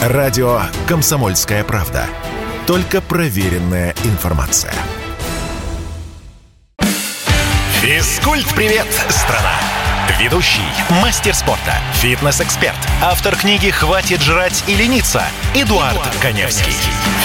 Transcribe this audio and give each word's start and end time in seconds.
Радио 0.00 0.62
«Комсомольская 0.88 1.62
правда». 1.62 2.06
Только 2.66 3.02
проверенная 3.02 3.94
информация. 4.04 4.72
Физкульт-привет, 7.82 8.86
страна! 9.10 9.52
Ведущий, 10.18 10.64
мастер 11.02 11.34
спорта, 11.34 11.74
фитнес-эксперт, 11.96 12.78
автор 13.02 13.36
книги 13.36 13.68
«Хватит 13.68 14.22
жрать 14.22 14.64
и 14.66 14.74
лениться» 14.74 15.22
Эдуард, 15.54 15.92
Эдуард 15.92 16.16
Коневский. 16.22 16.72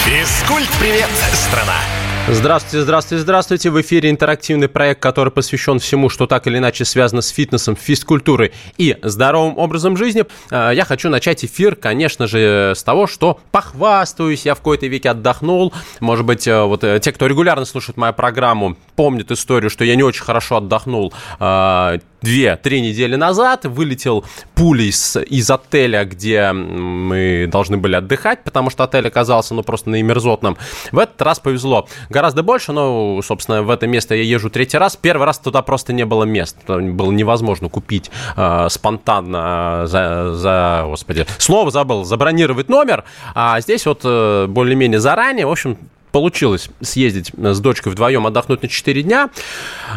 Физкульт-привет, 0.04 1.08
страна! 1.32 1.80
Здравствуйте, 2.28 2.82
здравствуйте, 2.82 3.22
здравствуйте. 3.22 3.70
В 3.70 3.80
эфире 3.80 4.10
интерактивный 4.10 4.66
проект, 4.66 5.00
который 5.00 5.30
посвящен 5.30 5.78
всему, 5.78 6.08
что 6.08 6.26
так 6.26 6.48
или 6.48 6.58
иначе 6.58 6.84
связано 6.84 7.22
с 7.22 7.28
фитнесом, 7.28 7.76
физкультурой 7.76 8.52
и 8.78 8.96
здоровым 9.00 9.56
образом 9.58 9.96
жизни. 9.96 10.24
А, 10.50 10.72
я 10.72 10.84
хочу 10.84 11.08
начать 11.08 11.44
эфир, 11.44 11.76
конечно 11.76 12.26
же, 12.26 12.72
с 12.74 12.82
того, 12.82 13.06
что 13.06 13.38
похвастаюсь. 13.52 14.44
Я 14.44 14.56
в 14.56 14.58
какой-то 14.58 14.88
веке 14.88 15.10
отдохнул. 15.10 15.72
Может 16.00 16.26
быть, 16.26 16.48
э, 16.48 16.64
вот 16.64 16.82
э, 16.82 16.98
те, 16.98 17.12
кто 17.12 17.28
регулярно 17.28 17.64
слушает 17.64 17.96
мою 17.96 18.12
программу, 18.12 18.76
помнят 18.96 19.30
историю, 19.30 19.70
что 19.70 19.84
я 19.84 19.94
не 19.94 20.02
очень 20.02 20.24
хорошо 20.24 20.56
отдохнул 20.56 21.12
а, 21.38 21.98
две-три 22.26 22.80
недели 22.80 23.14
назад 23.14 23.66
вылетел 23.66 24.24
пулей 24.54 24.88
из, 24.88 25.16
из 25.16 25.48
отеля, 25.48 26.04
где 26.04 26.50
мы 26.52 27.48
должны 27.50 27.76
были 27.76 27.94
отдыхать, 27.94 28.42
потому 28.42 28.68
что 28.70 28.82
отель 28.82 29.06
оказался, 29.06 29.54
ну, 29.54 29.62
просто 29.62 29.90
наимерзотным. 29.90 30.56
В 30.90 30.98
этот 30.98 31.20
раз 31.22 31.38
повезло 31.38 31.86
гораздо 32.08 32.42
больше, 32.42 32.72
но, 32.72 33.20
собственно, 33.22 33.62
в 33.62 33.70
это 33.70 33.86
место 33.86 34.16
я 34.16 34.22
езжу 34.22 34.50
третий 34.50 34.78
раз. 34.78 34.96
Первый 34.96 35.24
раз 35.24 35.38
туда 35.38 35.62
просто 35.62 35.92
не 35.92 36.04
было 36.04 36.24
мест. 36.24 36.56
Было 36.66 37.12
невозможно 37.12 37.68
купить 37.68 38.10
э, 38.36 38.66
спонтанно 38.70 39.84
за, 39.86 40.34
за, 40.34 40.82
господи, 40.86 41.26
слово 41.38 41.70
забыл, 41.70 42.04
забронировать 42.04 42.68
номер. 42.68 43.04
А 43.34 43.60
здесь 43.60 43.86
вот 43.86 44.00
э, 44.02 44.46
более-менее 44.48 44.98
заранее, 44.98 45.46
в 45.46 45.50
общем, 45.52 45.78
получилось 46.16 46.70
съездить 46.80 47.30
с 47.36 47.60
дочкой 47.60 47.92
вдвоем 47.92 48.26
отдохнуть 48.26 48.62
на 48.62 48.68
4 48.68 49.02
дня. 49.02 49.28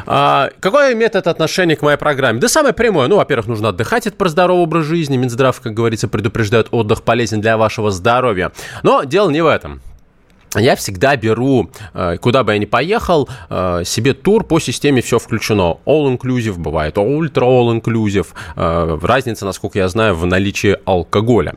А, 0.06 0.50
какое 0.59 0.92
имеет 0.92 1.16
это 1.16 1.31
отношение 1.31 1.78
к 1.78 1.81
моей 1.81 1.98
программе? 1.98 2.42
Да 2.42 2.50
самое 2.50 2.73
прямое. 2.73 3.08
Ну, 3.08 3.16
во-первых, 3.16 3.48
нужно 3.48 3.70
отдыхать, 3.70 4.06
это 4.06 4.17
про 4.17 4.28
здоровый 4.28 4.64
образ 4.64 4.84
жизни. 4.84 5.16
Минздрав, 5.16 5.62
как 5.62 5.73
говорится, 5.73 6.09
предупреждает, 6.09 6.67
отдых 6.72 7.03
полезен 7.03 7.40
для 7.40 7.56
вашего 7.56 7.90
здоровья. 7.90 8.52
Но 8.84 9.06
дело 9.06 9.30
не 9.30 9.40
в 9.40 9.47
этом 9.47 9.80
я 10.55 10.75
всегда 10.75 11.16
беру, 11.16 11.69
э, 11.94 12.17
куда 12.19 12.44
бы 12.44 12.53
я 12.53 12.58
ни 12.58 12.66
поехал, 12.66 13.30
э, 13.50 13.83
себе 13.86 14.14
тур 14.14 14.44
по 14.44 14.59
системе 14.59 15.02
все 15.02 15.19
включено. 15.19 15.78
All-inclusive 15.86 16.58
бывает, 16.58 16.97
ultra 16.97 17.44
all-inclusive. 17.44 18.28
Э, 18.56 18.97
разница, 19.02 19.45
насколько 19.45 19.78
я 19.78 19.88
знаю, 19.88 20.16
в 20.16 20.25
наличии 20.25 20.78
алкоголя. 20.86 21.56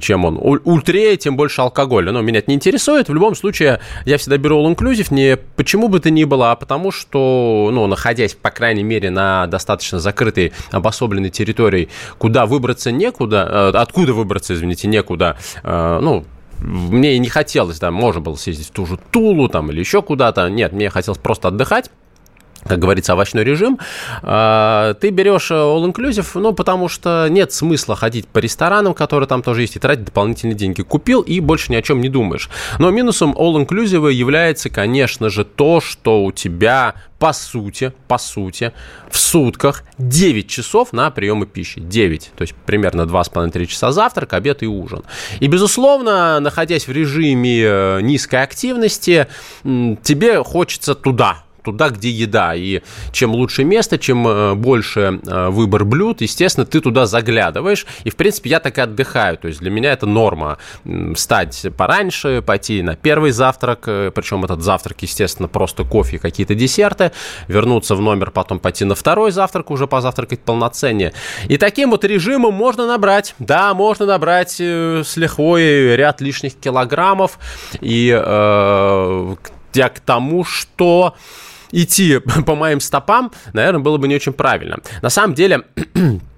Чем 0.00 0.24
он 0.24 0.38
ультрее, 0.64 1.16
тем 1.16 1.36
больше 1.36 1.60
алкоголя. 1.60 2.12
Но 2.12 2.22
меня 2.22 2.38
это 2.38 2.50
не 2.50 2.56
интересует. 2.56 3.08
В 3.08 3.14
любом 3.14 3.34
случае, 3.34 3.80
я 4.04 4.18
всегда 4.18 4.38
беру 4.38 4.62
all-inclusive 4.62 5.08
не 5.10 5.36
почему 5.36 5.88
бы 5.88 6.00
то 6.00 6.10
ни 6.10 6.24
было, 6.24 6.52
а 6.52 6.56
потому 6.56 6.92
что, 6.92 7.70
ну, 7.72 7.86
находясь, 7.86 8.34
по 8.34 8.50
крайней 8.50 8.82
мере, 8.82 9.10
на 9.10 9.46
достаточно 9.46 9.98
закрытой, 9.98 10.52
обособленной 10.70 11.30
территории, 11.30 11.88
куда 12.18 12.46
выбраться 12.46 12.90
некуда, 12.90 13.68
откуда 13.80 14.12
выбраться, 14.12 14.54
извините, 14.54 14.88
некуда, 14.88 15.36
ну, 15.62 16.24
мне 16.60 17.18
не 17.18 17.28
хотелось, 17.28 17.78
да, 17.78 17.90
можно 17.90 18.20
было 18.20 18.34
съездить 18.34 18.68
в 18.68 18.70
ту 18.72 18.86
же 18.86 18.98
Тулу 19.10 19.48
там 19.48 19.70
или 19.70 19.80
еще 19.80 20.02
куда-то. 20.02 20.48
Нет, 20.48 20.72
мне 20.72 20.90
хотелось 20.90 21.18
просто 21.18 21.48
отдыхать 21.48 21.90
как 22.66 22.78
говорится, 22.78 23.12
овощной 23.12 23.44
режим, 23.44 23.78
а, 24.22 24.94
ты 24.94 25.10
берешь 25.10 25.50
all 25.50 25.84
inclusive, 25.84 26.26
ну, 26.34 26.52
потому 26.52 26.88
что 26.88 27.28
нет 27.30 27.52
смысла 27.52 27.96
ходить 27.96 28.28
по 28.28 28.38
ресторанам, 28.38 28.94
которые 28.94 29.28
там 29.28 29.42
тоже 29.42 29.62
есть, 29.62 29.76
и 29.76 29.78
тратить 29.78 30.04
дополнительные 30.04 30.54
деньги. 30.54 30.82
Купил 30.82 31.22
и 31.22 31.40
больше 31.40 31.72
ни 31.72 31.76
о 31.76 31.82
чем 31.82 32.00
не 32.00 32.08
думаешь. 32.08 32.48
Но 32.78 32.90
минусом 32.90 33.32
all 33.32 33.64
inclusive 33.64 34.12
является, 34.12 34.70
конечно 34.70 35.28
же, 35.28 35.44
то, 35.44 35.80
что 35.80 36.24
у 36.24 36.32
тебя 36.32 36.94
по 37.18 37.32
сути, 37.32 37.92
по 38.06 38.16
сути, 38.16 38.72
в 39.10 39.18
сутках 39.18 39.82
9 39.98 40.48
часов 40.48 40.92
на 40.92 41.10
приемы 41.10 41.46
пищи. 41.46 41.80
9, 41.80 42.30
то 42.36 42.42
есть 42.42 42.54
примерно 42.66 43.02
2,5-3 43.02 43.66
часа 43.66 43.90
завтрак, 43.90 44.34
обед 44.34 44.62
и 44.62 44.66
ужин. 44.66 45.02
И, 45.40 45.48
безусловно, 45.48 46.38
находясь 46.38 46.86
в 46.86 46.92
режиме 46.92 47.62
э, 47.62 48.00
низкой 48.02 48.42
активности, 48.42 49.26
тебе 49.64 50.44
хочется 50.44 50.94
туда, 50.94 51.42
туда, 51.72 51.90
где 51.90 52.10
еда. 52.10 52.54
И 52.54 52.80
чем 53.12 53.32
лучше 53.32 53.64
место, 53.64 53.98
чем 53.98 54.26
э, 54.26 54.54
больше 54.54 55.20
э, 55.26 55.48
выбор 55.48 55.84
блюд, 55.84 56.20
естественно, 56.20 56.66
ты 56.66 56.80
туда 56.80 57.06
заглядываешь. 57.06 57.86
И, 58.04 58.10
в 58.10 58.16
принципе, 58.16 58.50
я 58.50 58.60
так 58.60 58.78
и 58.78 58.80
отдыхаю. 58.80 59.36
То 59.36 59.48
есть 59.48 59.60
для 59.60 59.70
меня 59.70 59.92
это 59.92 60.06
норма. 60.06 60.58
Встать 61.14 61.66
пораньше, 61.76 62.42
пойти 62.42 62.82
на 62.82 62.96
первый 62.96 63.30
завтрак, 63.30 63.84
э, 63.86 64.10
причем 64.14 64.44
этот 64.44 64.62
завтрак, 64.62 65.02
естественно, 65.02 65.48
просто 65.48 65.84
кофе, 65.84 66.18
какие-то 66.18 66.54
десерты, 66.54 67.12
вернуться 67.48 67.94
в 67.94 68.00
номер, 68.00 68.30
потом 68.30 68.58
пойти 68.58 68.84
на 68.84 68.94
второй 68.94 69.30
завтрак, 69.30 69.70
уже 69.70 69.86
позавтракать 69.86 70.40
полноценнее. 70.40 71.12
И 71.48 71.56
таким 71.56 71.90
вот 71.90 72.04
режимом 72.04 72.54
можно 72.54 72.86
набрать, 72.86 73.34
да, 73.38 73.74
можно 73.74 74.06
набрать 74.06 74.60
с 74.60 75.16
лихвой 75.16 75.96
ряд 75.96 76.20
лишних 76.20 76.54
килограммов. 76.54 77.38
И 77.80 78.10
э, 78.10 79.34
я 79.74 79.88
к 79.88 80.00
тому, 80.00 80.44
что 80.44 81.14
идти 81.72 82.18
по 82.46 82.54
моим 82.54 82.80
стопам, 82.80 83.32
наверное, 83.52 83.80
было 83.80 83.96
бы 83.98 84.08
не 84.08 84.14
очень 84.14 84.32
правильно. 84.32 84.78
На 85.02 85.10
самом 85.10 85.34
деле, 85.34 85.62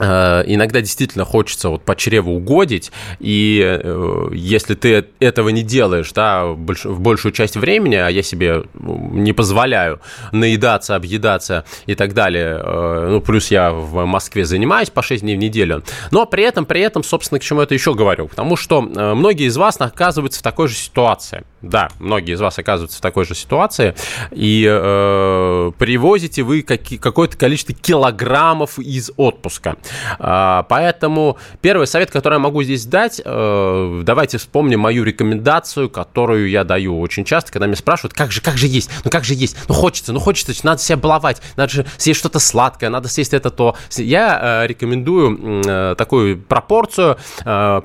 иногда 0.00 0.80
действительно 0.80 1.24
хочется 1.24 1.68
вот 1.68 1.82
по 1.82 1.94
чреву 1.94 2.36
угодить, 2.36 2.90
и 3.18 3.62
э, 3.62 4.28
если 4.32 4.74
ты 4.74 5.06
этого 5.18 5.50
не 5.50 5.62
делаешь, 5.62 6.12
да, 6.12 6.46
в 6.46 7.00
большую 7.00 7.32
часть 7.32 7.56
времени, 7.56 7.96
а 7.96 8.08
я 8.08 8.22
себе 8.22 8.64
не 8.74 9.32
позволяю 9.32 10.00
наедаться, 10.32 10.96
объедаться 10.96 11.64
и 11.86 11.94
так 11.94 12.14
далее, 12.14 12.60
э, 12.62 13.08
ну, 13.10 13.20
плюс 13.20 13.50
я 13.50 13.72
в 13.72 14.06
Москве 14.06 14.44
занимаюсь 14.44 14.90
по 14.90 15.02
6 15.02 15.22
дней 15.22 15.36
в 15.36 15.38
неделю, 15.38 15.84
но 16.10 16.24
при 16.26 16.44
этом, 16.44 16.64
при 16.64 16.80
этом, 16.80 17.02
собственно, 17.02 17.38
к 17.38 17.42
чему 17.42 17.60
это 17.60 17.74
еще 17.74 17.94
говорю, 17.94 18.28
потому 18.28 18.56
что 18.56 18.80
многие 18.80 19.46
из 19.46 19.56
вас 19.56 19.76
оказываются 19.80 20.40
в 20.40 20.42
такой 20.42 20.68
же 20.68 20.74
ситуации, 20.74 21.44
да, 21.62 21.90
многие 21.98 22.34
из 22.34 22.40
вас 22.40 22.58
оказываются 22.58 22.98
в 22.98 23.00
такой 23.02 23.26
же 23.26 23.34
ситуации, 23.34 23.94
и 24.30 24.66
э, 24.66 25.72
привозите 25.78 26.42
вы 26.42 26.62
какое-то 26.62 27.36
количество 27.36 27.74
килограммов 27.74 28.78
из 28.78 29.10
отпуска. 29.16 29.76
А, 30.18 30.64
поэтому 30.68 31.38
первый 31.60 31.86
совет, 31.86 32.10
который 32.10 32.34
я 32.34 32.38
могу 32.38 32.62
здесь 32.62 32.84
дать, 32.86 33.20
э, 33.24 34.02
давайте 34.04 34.38
вспомним 34.38 34.80
мою 34.80 35.04
рекомендацию, 35.04 35.88
которую 35.90 36.48
я 36.48 36.64
даю 36.64 37.00
очень 37.00 37.24
часто, 37.24 37.52
когда 37.52 37.66
меня 37.66 37.76
спрашивают, 37.76 38.14
как 38.14 38.32
же, 38.32 38.40
как 38.40 38.56
же 38.56 38.66
есть, 38.66 38.90
ну 39.04 39.10
как 39.10 39.24
же 39.24 39.34
есть, 39.34 39.56
ну 39.68 39.74
хочется, 39.74 40.12
ну 40.12 40.20
хочется, 40.20 40.54
надо 40.64 40.80
себя 40.80 40.96
баловать, 40.96 41.40
надо 41.56 41.72
же 41.72 41.86
съесть 41.96 42.20
что-то 42.20 42.38
сладкое, 42.38 42.90
надо 42.90 43.08
съесть 43.08 43.34
это 43.34 43.50
то. 43.50 43.76
Я 43.96 44.62
э, 44.62 44.66
рекомендую 44.66 45.62
э, 45.64 45.94
такую 45.96 46.38
пропорцию 46.38 47.18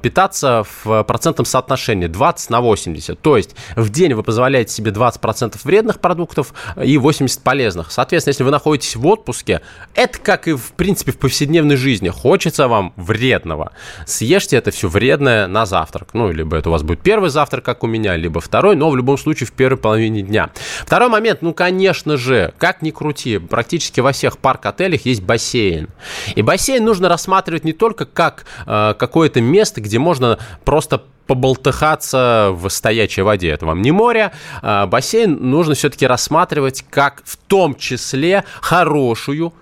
питаться 0.01 0.65
в 0.83 1.03
процентном 1.03 1.45
соотношении 1.45 2.07
20 2.07 2.49
на 2.49 2.61
80. 2.61 3.19
То 3.19 3.37
есть 3.37 3.55
в 3.75 3.89
день 3.89 4.13
вы 4.13 4.23
позволяете 4.23 4.73
себе 4.73 4.91
20% 4.91 5.59
вредных 5.63 5.99
продуктов 5.99 6.53
и 6.81 6.97
80 6.97 7.41
полезных. 7.41 7.91
Соответственно, 7.91 8.31
если 8.31 8.43
вы 8.43 8.51
находитесь 8.51 8.95
в 8.95 9.05
отпуске, 9.07 9.61
это 9.93 10.19
как 10.19 10.47
и 10.47 10.53
в 10.53 10.73
принципе 10.73 11.11
в 11.11 11.17
повседневной 11.17 11.75
жизни 11.75 11.94
жизни 11.95 12.09
хочется 12.09 12.67
вам 12.67 12.93
вредного, 12.97 13.71
съешьте 14.05 14.57
это 14.57 14.71
все 14.71 14.89
вредное 14.89 15.47
на 15.47 15.65
завтрак. 15.65 16.09
Ну, 16.13 16.31
либо 16.31 16.57
это 16.57 16.69
у 16.69 16.71
вас 16.71 16.83
будет 16.83 16.99
первый 16.99 17.29
завтрак, 17.29 17.63
как 17.63 17.83
у 17.83 17.87
меня, 17.87 18.17
либо 18.17 18.41
второй, 18.41 18.75
но 18.75 18.89
в 18.89 18.97
любом 18.97 19.17
случае 19.17 19.47
в 19.47 19.53
первой 19.53 19.77
половине 19.77 20.21
дня. 20.21 20.49
Второй 20.81 21.09
момент, 21.09 21.41
ну, 21.41 21.53
конечно 21.53 22.17
же, 22.17 22.53
как 22.57 22.81
ни 22.81 22.91
крути, 22.91 23.37
практически 23.37 24.01
во 24.01 24.11
всех 24.11 24.37
парк-отелях 24.37 25.05
есть 25.05 25.21
бассейн. 25.21 25.87
И 26.35 26.41
бассейн 26.41 26.83
нужно 26.83 27.07
рассматривать 27.07 27.63
не 27.63 27.73
только 27.73 28.05
как 28.05 28.45
э, 28.65 28.93
какое-то 28.97 29.39
место, 29.39 29.79
где 29.79 29.97
можно 29.97 30.37
просто 30.65 31.01
поболтыхаться 31.27 32.51
в 32.53 32.69
стоячей 32.69 33.23
воде. 33.23 33.49
Это 33.49 33.65
вам 33.65 33.81
не 33.81 33.91
море. 33.91 34.31
А 34.61 34.85
бассейн 34.85 35.49
нужно 35.49 35.75
все-таки 35.75 36.05
рассматривать 36.05 36.83
как 36.89 37.21
в 37.23 37.37
том 37.37 37.75
числе 37.75 38.43
хорошую, 38.61 39.53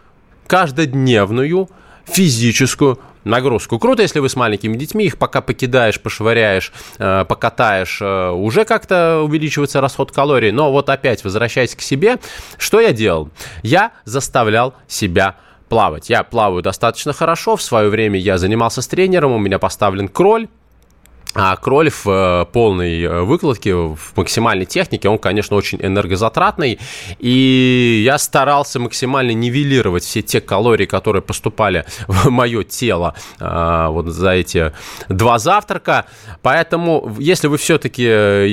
каждодневную 0.48 1.70
физическую 2.06 3.00
нагрузку. 3.24 3.80
Круто, 3.80 4.02
если 4.02 4.20
вы 4.20 4.30
с 4.30 4.36
маленькими 4.36 4.76
детьми, 4.76 5.06
их 5.06 5.18
пока 5.18 5.42
покидаешь, 5.42 6.00
пошвыряешь, 6.00 6.72
э, 6.98 7.26
покатаешь, 7.28 8.00
э, 8.02 8.30
уже 8.30 8.66
как-то 8.66 9.22
увеличивается 9.22 9.82
расход 9.82 10.12
калорий. 10.12 10.52
Но 10.52 10.72
вот 10.72 10.90
опять, 10.90 11.24
возвращаясь 11.24 11.76
к 11.76 11.82
себе, 11.82 12.18
что 12.58 12.80
я 12.80 12.92
делал? 12.92 13.30
Я 13.62 13.92
заставлял 14.06 14.74
себя 14.88 15.36
плавать. 15.70 16.10
Я 16.10 16.24
плаваю 16.24 16.62
достаточно 16.62 17.14
хорошо. 17.14 17.56
В 17.56 17.62
свое 17.62 17.90
время 17.90 18.20
я 18.20 18.38
занимался 18.38 18.82
с 18.82 18.88
тренером, 18.88 19.32
у 19.32 19.40
меня 19.40 19.60
поставлен 19.60 20.08
кроль, 20.08 20.48
а 21.36 21.56
кроль 21.56 21.90
в 21.90 22.08
э, 22.08 22.46
полной 22.52 23.02
э, 23.02 23.22
выкладке, 23.22 23.74
в 23.74 23.98
максимальной 24.16 24.66
технике, 24.66 25.10
он, 25.10 25.18
конечно, 25.18 25.56
очень 25.56 25.80
энергозатратный. 25.82 26.80
И 27.20 28.04
я 28.06 28.20
старался 28.20 28.80
максимально 28.80 29.32
нивелировать 29.32 30.04
все 30.04 30.22
те 30.22 30.42
калории, 30.42 30.86
которые 30.86 31.24
поступали 31.24 31.86
в 32.08 32.30
мое 32.30 32.64
тело 32.64 33.16
э, 33.40 33.88
вот 33.90 34.08
за 34.08 34.32
эти 34.32 34.74
два 35.10 35.40
завтрака. 35.40 36.06
Поэтому, 36.44 37.16
если 37.18 37.48
вы 37.48 37.58
все-таки 37.58 38.04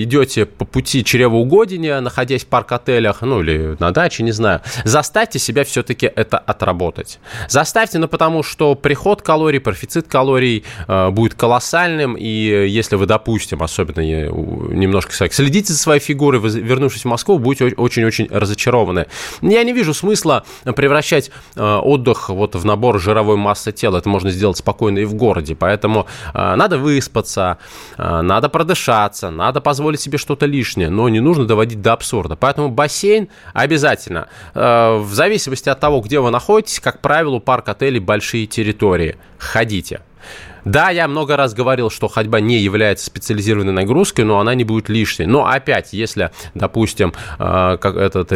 идете 0.03 0.47
по 0.47 0.65
пути 0.65 1.05
чревоугодия, 1.05 2.01
находясь 2.01 2.45
в 2.45 2.47
парк-отелях, 2.47 3.21
ну 3.21 3.43
или 3.43 3.77
на 3.79 3.91
даче, 3.91 4.23
не 4.23 4.33
знаю, 4.33 4.63
заставьте 4.85 5.39
себя 5.39 5.65
все-таки 5.65 6.07
это 6.07 6.39
отработать. 6.39 7.19
Заставьте, 7.49 7.99
ну 7.99 8.09
потому 8.09 8.43
что 8.43 8.75
приход 8.75 9.21
калорий, 9.21 9.61
профицит 9.61 10.09
калорий 10.09 10.65
будет 10.89 11.35
колоссальным, 11.35 12.17
и 12.19 12.70
если 12.71 12.97
вы, 12.97 13.07
допустим, 13.07 13.63
особенно 13.63 14.01
немножко 14.01 15.13
следите 15.13 15.73
за 15.73 15.79
своей 15.79 16.01
фигурой, 16.01 16.41
вы, 16.41 16.49
вернувшись 16.49 17.03
в 17.03 17.09
Москву, 17.09 17.39
будете 17.39 17.75
очень-очень 17.77 18.29
разочарованы. 18.31 19.07
Я 19.43 19.63
не 19.65 19.73
вижу 19.73 19.95
смысла 19.95 20.45
превращать 20.65 21.31
э, 21.57 21.63
отдых 21.63 22.29
вот 22.29 22.55
в 22.55 22.65
набор 22.65 23.01
жировой 23.01 23.37
массы 23.37 23.73
тела. 23.73 23.99
Это 23.99 24.09
можно 24.09 24.31
сделать 24.31 24.57
спокойно 24.57 24.99
и 24.99 25.05
в 25.05 25.15
городе. 25.15 25.55
Поэтому 25.55 26.07
э, 26.35 26.55
надо 26.55 26.79
выспаться, 26.79 27.59
э, 27.99 28.21
надо 28.23 28.49
продышаться, 28.49 29.31
надо 29.31 29.61
позволить 29.61 30.01
себе 30.01 30.19
что-то 30.19 30.47
лишнее, 30.47 30.91
но 30.91 31.09
не 31.09 31.21
нужно 31.21 31.47
доводить 31.47 31.83
до 31.83 31.93
абсурда. 31.93 32.37
Поэтому 32.37 32.69
бассейн 32.69 33.29
обязательно. 33.53 34.29
В 34.55 35.09
зависимости 35.11 35.69
от 35.69 35.81
того, 35.81 36.01
где 36.01 36.21
вы 36.21 36.31
находитесь, 36.31 36.81
как 36.81 37.01
правило, 37.01 37.37
у 37.37 37.41
парк-отелей 37.41 38.01
большие 38.01 38.47
территории. 38.47 39.17
Ходите. 39.39 40.01
Да, 40.65 40.91
я 40.91 41.09
много 41.09 41.37
раз 41.37 41.55
говорил, 41.55 41.91
что 41.91 42.09
ходьба 42.09 42.41
не 42.41 42.59
является 42.59 43.07
специализированной 43.07 43.73
нагрузкой, 43.73 44.25
но 44.25 44.41
она 44.41 44.55
не 44.55 44.65
будет 44.65 44.89
лишней. 44.89 45.27
Но 45.27 45.47
опять, 45.47 45.93
если, 45.93 46.31
допустим, 46.55 47.15
э, 47.39 47.79
как 47.81 47.97
этот 47.97 48.29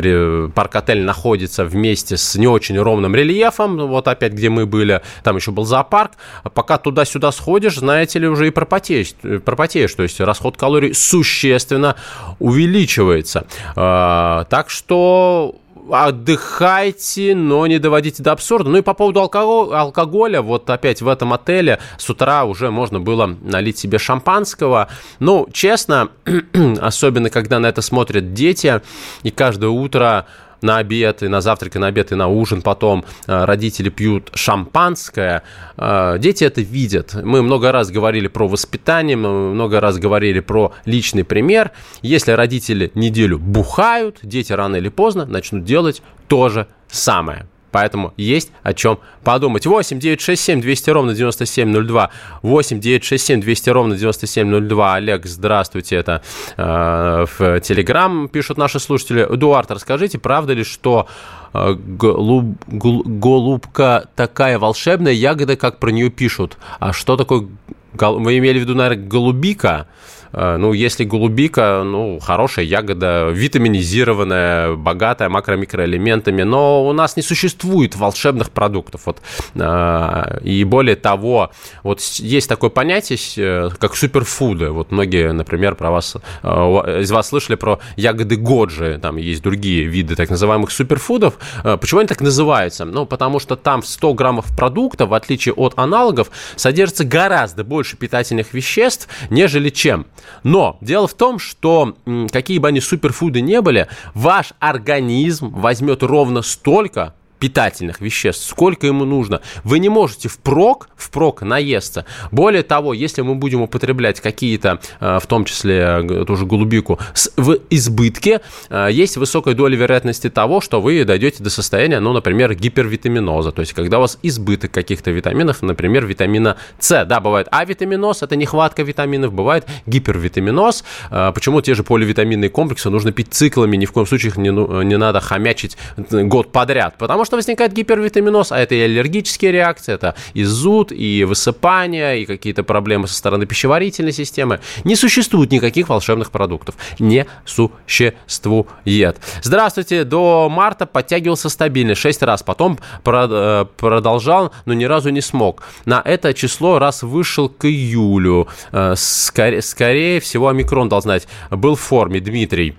парк-отель 0.55 1.03
находится 1.03 1.65
вместе 1.65 2.17
с 2.17 2.35
не 2.37 2.47
очень 2.47 2.79
ровным 2.79 3.15
рельефом, 3.15 3.77
вот 3.77 4.09
опять, 4.09 4.33
где 4.33 4.49
мы 4.49 4.67
были, 4.67 5.03
там 5.23 5.37
еще 5.37 5.51
был 5.51 5.65
зоопарк, 5.65 6.13
пока 6.55 6.79
туда-сюда 6.79 7.33
сходишь, 7.33 7.77
знаете 7.77 8.19
ли, 8.19 8.29
уже 8.29 8.49
и 8.49 8.51
пропотеешь, 8.51 9.15
пропотеешь 9.45 9.95
то 9.95 10.03
есть 10.03 10.21
расход 10.21 10.57
калорий 10.57 10.95
существенно 10.95 11.97
увеличивается. 12.39 13.47
Э, 13.77 14.45
так 14.49 14.71
что 14.71 15.57
отдыхайте, 15.91 17.35
но 17.35 17.67
не 17.67 17.79
доводите 17.79 18.23
до 18.23 18.33
абсурда. 18.33 18.71
Ну 18.71 18.79
и 18.79 18.83
по 18.83 18.95
поводу 18.95 19.21
алкоголя, 19.21 20.43
вот 20.43 20.69
опять 20.71 21.03
в 21.03 21.09
этом 21.09 21.33
отеле 21.33 21.79
с 21.99 22.09
утра 22.09 22.45
уже 22.45 22.71
можно 22.71 23.01
было 23.01 23.27
налить 23.27 23.79
себе 23.79 23.99
шампанского. 23.99 24.89
Ну, 25.19 25.47
честно, 25.53 26.09
особенно 26.81 27.31
когда 27.31 27.59
на 27.59 27.67
это 27.67 27.83
смотрят 27.83 28.33
дети, 28.33 28.81
и 29.23 29.31
каждое 29.31 29.71
утро 29.71 30.27
на 30.65 30.79
обед, 30.79 31.23
и 31.23 31.29
на 31.29 31.41
завтрак, 31.41 31.77
и 31.77 31.79
на 31.79 31.87
обед, 31.87 32.11
и 32.11 32.15
на 32.15 32.27
ужин 32.29 32.63
потом 32.63 33.05
э, 33.27 33.45
родители 33.45 33.91
пьют 33.91 34.31
шампанское, 34.35 35.43
э, 35.77 36.17
дети 36.19 36.45
это 36.45 36.63
видят. 36.63 37.15
Мы 37.15 37.43
много 37.43 37.71
раз 37.71 37.91
говорили 37.91 38.29
про 38.29 38.49
воспитание, 38.49 39.17
мы 39.17 39.53
много 39.53 39.81
раз 39.81 39.99
говорили 39.99 40.41
про 40.41 40.73
личный 40.87 41.25
пример. 41.25 41.71
Если 42.03 42.33
родители 42.33 42.91
неделю 42.95 43.39
бухают, 43.39 44.19
дети 44.23 44.53
рано 44.53 44.77
или 44.77 44.89
поздно 44.89 45.27
начнут 45.27 45.65
делать 45.65 46.03
то 46.27 46.49
же 46.49 46.67
самое. 46.89 47.47
Поэтому 47.75 48.15
есть 48.17 48.53
о 48.63 48.73
чем 48.73 49.01
подумать. 49.25 49.67
8 49.67 49.99
967 49.99 50.61
200 50.61 50.91
ровно 50.91 51.13
9702. 51.13 52.11
8 52.43 52.79
967 52.79 53.41
200 53.41 53.71
ровно 53.71 53.97
9702. 53.97 54.95
Олег, 54.95 55.27
здравствуйте. 55.27 55.97
Это 55.97 56.23
э, 56.57 57.27
в 57.37 57.61
Телеграм 57.63 58.29
пишут 58.29 58.59
наши 58.59 58.79
слушатели. 58.79 59.27
Эдуард, 59.29 59.73
расскажите, 59.73 60.21
правда 60.21 60.53
ли, 60.53 60.63
что 60.63 61.09
э, 61.53 61.75
голуб, 61.77 62.65
голубка 62.69 64.07
такая 64.15 64.61
волшебная 64.61 65.13
ягода, 65.13 65.57
как 65.57 65.81
про 65.81 65.91
нее 65.91 66.11
пишут? 66.11 66.59
А 66.79 66.93
что 66.93 67.17
такое... 67.17 67.49
Вы 67.93 68.39
имели 68.39 68.61
в 68.61 68.63
виду, 68.63 68.77
наверное, 68.77 69.05
голубика? 69.05 69.89
Э, 70.35 70.57
ну, 70.57 70.73
если 70.73 71.05
голубика, 71.05 71.83
ну, 71.85 72.19
хорошая 72.19 72.65
ягода, 72.65 73.29
витаминизированная, 73.31 74.75
богатая 74.75 75.29
макро-микроэлементами, 75.29 76.43
но 76.43 76.85
у 76.85 76.93
нас 76.93 77.17
не 77.17 77.23
существует 77.23 77.95
волшебных 77.97 78.51
продуктов. 78.51 79.03
Вот, 79.07 79.23
э, 79.55 80.41
и 80.43 80.65
более 80.65 80.97
того, 80.97 81.51
вот 81.83 82.01
есть 82.01 82.49
такое 82.49 82.71
понятие, 82.71 83.19
э, 83.37 83.71
как 83.79 83.97
суперфуды. 83.97 84.71
Вот 84.71 84.91
многие, 84.91 85.33
например, 85.33 85.75
про 85.77 85.91
вас, 85.91 86.17
из 86.43 87.11
вас 87.11 87.29
слышали 87.29 87.57
про 87.57 87.79
ягоды 87.97 88.37
годжи, 88.37 88.99
там 89.01 89.17
есть 89.17 89.43
другие 89.43 89.85
виды 89.85 90.17
так 90.17 90.31
называемых 90.31 90.71
суперфудов. 90.71 91.35
Почему 91.63 92.01
они 92.01 92.09
так 92.09 92.21
называются? 92.21 92.85
Ну, 92.85 93.07
потому 93.07 93.39
что 93.39 93.57
там 93.57 93.83
в 93.83 93.87
100 93.87 94.15
граммов 94.15 94.47
продукта, 94.57 95.07
в 95.07 95.15
отличие 95.15 95.55
от 95.55 95.75
аналогов, 95.77 96.31
содержится 96.57 97.05
гораздо 97.05 97.65
больше 97.65 97.97
питательных 97.97 98.55
веществ, 98.55 99.09
нежели 99.31 99.71
чем 99.71 100.07
но 100.43 100.79
дело 100.81 101.07
в 101.07 101.15
том, 101.15 101.39
что 101.39 101.97
какие 102.31 102.59
бы 102.59 102.69
они 102.69 102.81
суперфуды 102.81 103.41
не 103.41 103.61
были, 103.61 103.89
ваш 104.15 104.53
организм 104.59 105.51
возьмет 105.51 106.03
ровно 106.03 106.43
столько, 106.43 107.15
питательных 107.45 108.01
веществ, 108.01 108.49
сколько 108.49 108.87
ему 108.87 109.05
нужно. 109.05 109.43
Вы 109.65 109.79
не 109.79 109.91
можете 109.91 110.31
впрок, 110.31 110.89
впрок 110.97 111.43
наесться. 111.43 112.07
Более 112.33 112.63
того, 112.63 112.95
если 112.95 113.21
мы 113.21 113.35
будем 113.35 113.61
употреблять 113.61 114.19
какие-то, 114.23 114.81
э, 115.01 115.19
в 115.21 115.27
том 115.27 115.45
числе 115.45 115.77
э, 115.77 116.25
тоже 116.27 116.47
голубику, 116.47 116.99
в 117.37 117.59
избытке, 117.69 118.41
э, 118.71 118.89
есть 118.91 119.19
высокая 119.19 119.55
доля 119.55 119.77
вероятности 119.77 120.31
того, 120.31 120.63
что 120.63 120.81
вы 120.81 121.05
дойдете 121.05 121.45
до 121.45 121.51
состояния, 121.51 122.01
ну, 122.01 122.15
например, 122.15 122.55
гипервитаминоза. 122.55 123.53
То 123.53 123.61
есть, 123.61 123.75
когда 123.75 123.99
у 123.99 124.01
вас 124.01 124.19
избыток 124.23 124.71
каких-то 124.71 125.11
витаминов, 125.11 125.61
например, 125.61 126.07
витамина 126.07 126.57
С. 126.79 127.05
Да, 127.05 127.21
бывает 127.21 127.49
авитаминоз, 127.51 128.23
это 128.23 128.37
нехватка 128.37 128.83
витаминов, 128.85 129.35
бывает 129.35 129.67
гипервитаминоз. 129.85 130.83
Почему 131.11 131.61
те 131.61 131.75
же 131.75 131.83
поливитаминные 131.83 132.49
комплексы 132.49 132.89
нужно 132.89 133.13
пить 133.13 133.35
циклами, 133.35 133.77
ни 133.77 133.85
в 133.85 133.93
коем 133.93 134.07
случае 134.07 134.31
их 134.31 134.39
не, 134.39 134.51
ну, 134.51 134.81
не 134.81 134.97
надо 134.97 135.21
хомячить 135.21 135.77
год 135.99 136.51
подряд. 136.51 136.95
Потому 136.97 137.27
что 137.27 137.34
что 137.35 137.37
возникает 137.37 137.73
гипервитаминоз, 137.73 138.53
а 138.53 138.59
это 138.61 138.77
и 138.77 138.81
аллергические 138.81 139.51
реакции, 139.51 139.95
это 139.95 140.15
и 140.35 140.45
зуд, 140.45 140.93
и 140.93 141.25
высыпание, 141.25 142.23
и 142.23 142.27
какие-то 142.27 142.63
проблемы 142.63 143.09
со 143.09 143.15
стороны 143.15 143.45
пищеварительной 143.47 144.13
системы. 144.13 144.61
Не 144.85 144.95
существует 144.95 145.51
никаких 145.51 145.89
волшебных 145.89 146.31
продуктов. 146.31 146.77
Не 147.01 147.27
существует. 147.45 149.17
Здравствуйте. 149.43 150.05
До 150.05 150.49
марта 150.49 150.87
подтягивался 150.87 151.49
стабильно 151.49 151.95
6 151.95 152.23
раз, 152.23 152.43
потом 152.43 152.79
э, 153.05 153.67
продолжал, 153.77 154.53
но 154.65 154.75
ни 154.75 154.85
разу 154.85 155.11
не 155.11 155.21
смог. 155.21 155.65
На 155.85 156.01
это 156.05 156.35
число 156.35 156.79
раз 156.79 157.03
вышел 157.03 157.49
к 157.49 157.65
июлю. 157.65 158.47
Э, 158.71 158.95
скорее, 158.97 159.63
скорее 159.63 160.21
всего, 160.21 160.49
омикрон 160.49 160.89
дал 160.89 161.03
знать. 161.03 161.27
Был 161.51 161.75
в 161.75 161.81
форме, 161.81 162.21
Дмитрий. 162.21 162.77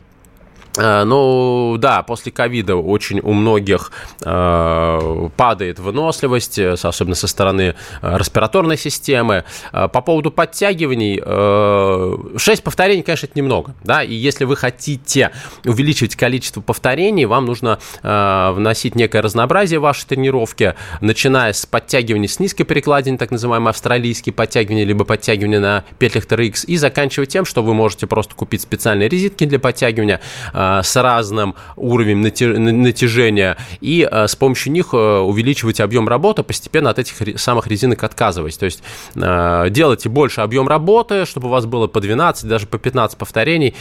Э, 0.78 1.04
ну, 1.04 1.78
да, 1.78 2.04
после 2.04 2.32
ковида 2.32 2.76
очень 2.76 3.20
у 3.22 3.34
многих 3.34 3.92
э, 4.24 5.30
падает 5.38 5.80
выносливость, 5.80 6.60
э, 6.60 6.74
особенно 6.74 7.16
со 7.16 7.28
стороны 7.28 7.76
э, 8.02 8.18
респираторной 8.18 8.78
системы. 8.78 9.44
По 9.72 9.88
поводу 9.88 10.32
подтягиваний, 10.32 11.22
э, 11.24 12.38
6 12.38 12.64
повторений, 12.64 13.04
конечно, 13.04 13.28
это 13.28 13.38
немного, 13.40 13.76
да, 13.84 14.04
и 14.04 14.14
если 14.14 14.46
вы 14.46 14.56
хотите 14.56 15.32
увеличивать 15.64 16.16
количество 16.16 16.62
повторений, 16.62 17.26
вам 17.26 17.46
нужно 17.46 17.80
э, 18.04 18.52
вносить 18.52 18.96
некое 18.96 19.22
разнообразие 19.22 19.80
в 19.80 19.84
ваши 19.84 20.06
тренировки, 20.06 20.76
начиная 21.02 21.54
с 21.54 21.66
подтягиваний 21.66 22.28
с 22.28 22.40
низкой 22.40 22.64
перекладиной, 22.64 23.18
так 23.18 23.32
называемые 23.32 23.70
австралийские 23.70 24.34
подтягивания, 24.34 24.86
либо 24.86 25.06
подтягивания 25.06 25.60
на 25.60 25.84
петлях 26.00 26.26
TRX, 26.26 26.66
и 26.66 26.78
заканчивая 26.78 27.28
тем, 27.28 27.46
что 27.46 27.64
вы 27.64 27.74
можете 27.74 28.08
просто 28.08 28.36
купить 28.36 28.62
специальные 28.62 29.10
резинки 29.10 29.46
для 29.46 29.60
подтягивания, 29.60 30.20
Э, 30.54 30.65
с 30.84 30.96
разным 31.02 31.56
уровнем 31.76 32.22
натяжения, 32.22 33.58
и 33.82 34.08
э, 34.10 34.28
с 34.28 34.36
помощью 34.36 34.72
них 34.72 34.94
э, 34.94 34.98
увеличивать 34.98 35.80
объем 35.80 36.08
работы, 36.08 36.44
постепенно 36.44 36.90
от 36.90 37.00
этих 37.00 37.40
самых 37.40 37.68
резинок 37.68 38.04
отказываясь. 38.04 38.58
То 38.58 38.66
есть 38.66 38.84
делайте 39.16 40.10
больше 40.10 40.42
объем 40.42 40.68
работы, 40.68 41.26
чтобы 41.26 41.48
у 41.48 41.52
вас 41.52 41.66
было 41.66 41.88
по 41.88 42.02
12, 42.02 42.48
даже 42.48 42.68
по 42.68 42.78
15 42.78 43.18
повторений, 43.18 43.76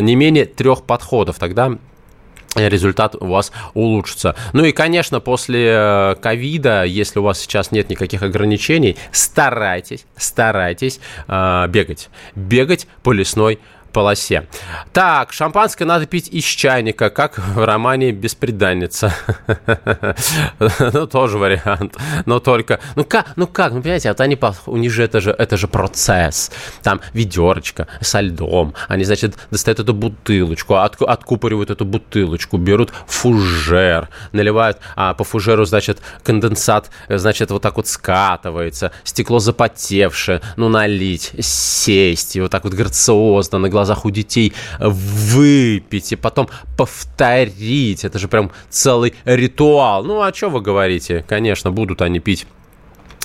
не 0.00 0.14
менее 0.14 0.44
трех 0.44 0.84
подходов. 0.84 1.38
Тогда 1.38 1.78
результат 2.56 3.14
у 3.14 3.26
вас 3.26 3.52
улучшится. 3.74 4.34
Ну 4.52 4.64
и, 4.64 4.72
конечно, 4.72 5.20
после 5.20 6.16
ковида, 6.20 6.84
если 6.84 7.20
у 7.20 7.22
вас 7.22 7.40
сейчас 7.40 7.70
нет 7.70 7.90
никаких 7.90 8.22
ограничений, 8.22 8.96
старайтесь, 9.12 10.06
старайтесь 10.16 11.00
э, 11.26 11.66
бегать. 11.68 12.08
Бегать 12.34 12.86
по 13.02 13.12
лесной 13.12 13.58
полосе. 13.98 14.46
Так, 14.92 15.32
шампанское 15.32 15.84
надо 15.84 16.06
пить 16.06 16.28
из 16.28 16.44
чайника, 16.44 17.10
как 17.10 17.36
в 17.36 17.64
романе 17.64 18.12
«Беспреданница». 18.12 19.12
Ну, 20.92 21.06
тоже 21.06 21.38
вариант. 21.38 21.96
Но 22.26 22.38
только... 22.38 22.78
Ну 22.96 23.04
как, 23.04 23.26
ну 23.36 23.46
как, 23.46 23.72
ну 23.72 23.82
понимаете, 23.82 24.08
вот 24.08 24.20
они, 24.20 24.38
у 24.66 24.76
них 24.76 24.92
же 24.92 25.02
это 25.02 25.20
же, 25.20 25.30
это 25.30 25.56
же 25.56 25.66
процесс. 25.66 26.52
Там 26.82 27.00
ведерочка 27.12 27.88
со 28.00 28.20
льдом. 28.20 28.74
Они, 28.88 29.04
значит, 29.04 29.36
достают 29.50 29.80
эту 29.80 29.94
бутылочку, 29.94 30.74
от, 30.74 31.00
откупоривают 31.02 31.70
эту 31.70 31.84
бутылочку, 31.84 32.56
берут 32.56 32.92
фужер, 33.06 34.08
наливают, 34.32 34.78
а 34.96 35.14
по 35.14 35.24
фужеру, 35.24 35.64
значит, 35.64 35.98
конденсат, 36.22 36.90
значит, 37.08 37.50
вот 37.50 37.62
так 37.62 37.76
вот 37.76 37.88
скатывается, 37.88 38.92
стекло 39.04 39.38
запотевшее, 39.40 40.40
ну, 40.56 40.68
налить, 40.68 41.32
сесть, 41.40 42.36
и 42.36 42.40
вот 42.40 42.50
так 42.50 42.64
вот 42.64 42.74
грациозно 42.74 43.58
на 43.58 43.68
глазах 43.88 44.04
у 44.04 44.10
детей 44.10 44.52
выпить, 44.78 46.12
и 46.12 46.16
потом 46.16 46.48
повторить. 46.76 48.04
Это 48.04 48.18
же 48.18 48.28
прям 48.28 48.50
целый 48.68 49.14
ритуал. 49.24 50.04
Ну, 50.04 50.20
а 50.20 50.32
что 50.32 50.50
вы 50.50 50.60
говорите? 50.60 51.24
Конечно, 51.26 51.70
будут 51.70 52.02
они 52.02 52.20
пить 52.20 52.46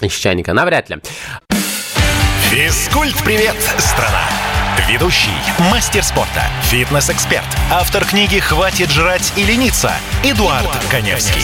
из 0.01 0.13
чайника. 0.13 0.53
Навряд 0.53 0.89
ли. 0.89 0.97
Физкульт-привет, 2.49 3.55
страна! 3.77 4.23
Ведущий, 4.87 5.29
мастер 5.71 6.03
спорта, 6.03 6.43
фитнес-эксперт, 6.63 7.45
автор 7.71 8.05
книги 8.05 8.39
«Хватит 8.39 8.89
жрать 8.89 9.31
и 9.37 9.43
лениться» 9.43 9.91
Эдуард, 10.23 10.61
Эдуард 10.61 10.85
Коневский. 10.89 11.43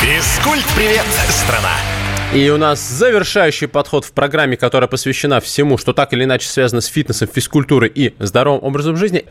Физкульт-привет, 0.00 1.06
страна! 1.30 1.95
И 2.34 2.50
у 2.50 2.58
нас 2.58 2.80
завершающий 2.80 3.68
подход 3.68 4.04
в 4.04 4.12
программе, 4.12 4.56
которая 4.56 4.88
посвящена 4.88 5.40
всему, 5.40 5.78
что 5.78 5.92
так 5.92 6.12
или 6.12 6.24
иначе 6.24 6.48
связано 6.48 6.80
с 6.80 6.86
фитнесом, 6.86 7.28
физкультурой 7.32 7.90
и 7.94 8.14
здоровым 8.18 8.62
образом 8.62 8.96
жизни. 8.96 9.24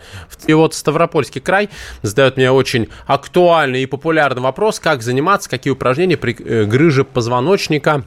И 0.48 0.54
вот 0.54 0.74
Ставропольский 0.74 1.42
край 1.42 1.70
задает 2.02 2.38
мне 2.38 2.52
очень 2.52 2.88
актуальный 3.06 3.84
и 3.84 3.86
популярный 3.86 4.42
вопрос, 4.42 4.80
как 4.80 5.04
заниматься, 5.04 5.50
какие 5.50 5.72
упражнения 5.72 6.18
при 6.18 6.36
э, 6.40 6.66
грыже 6.66 7.04
позвоночника 7.04 8.06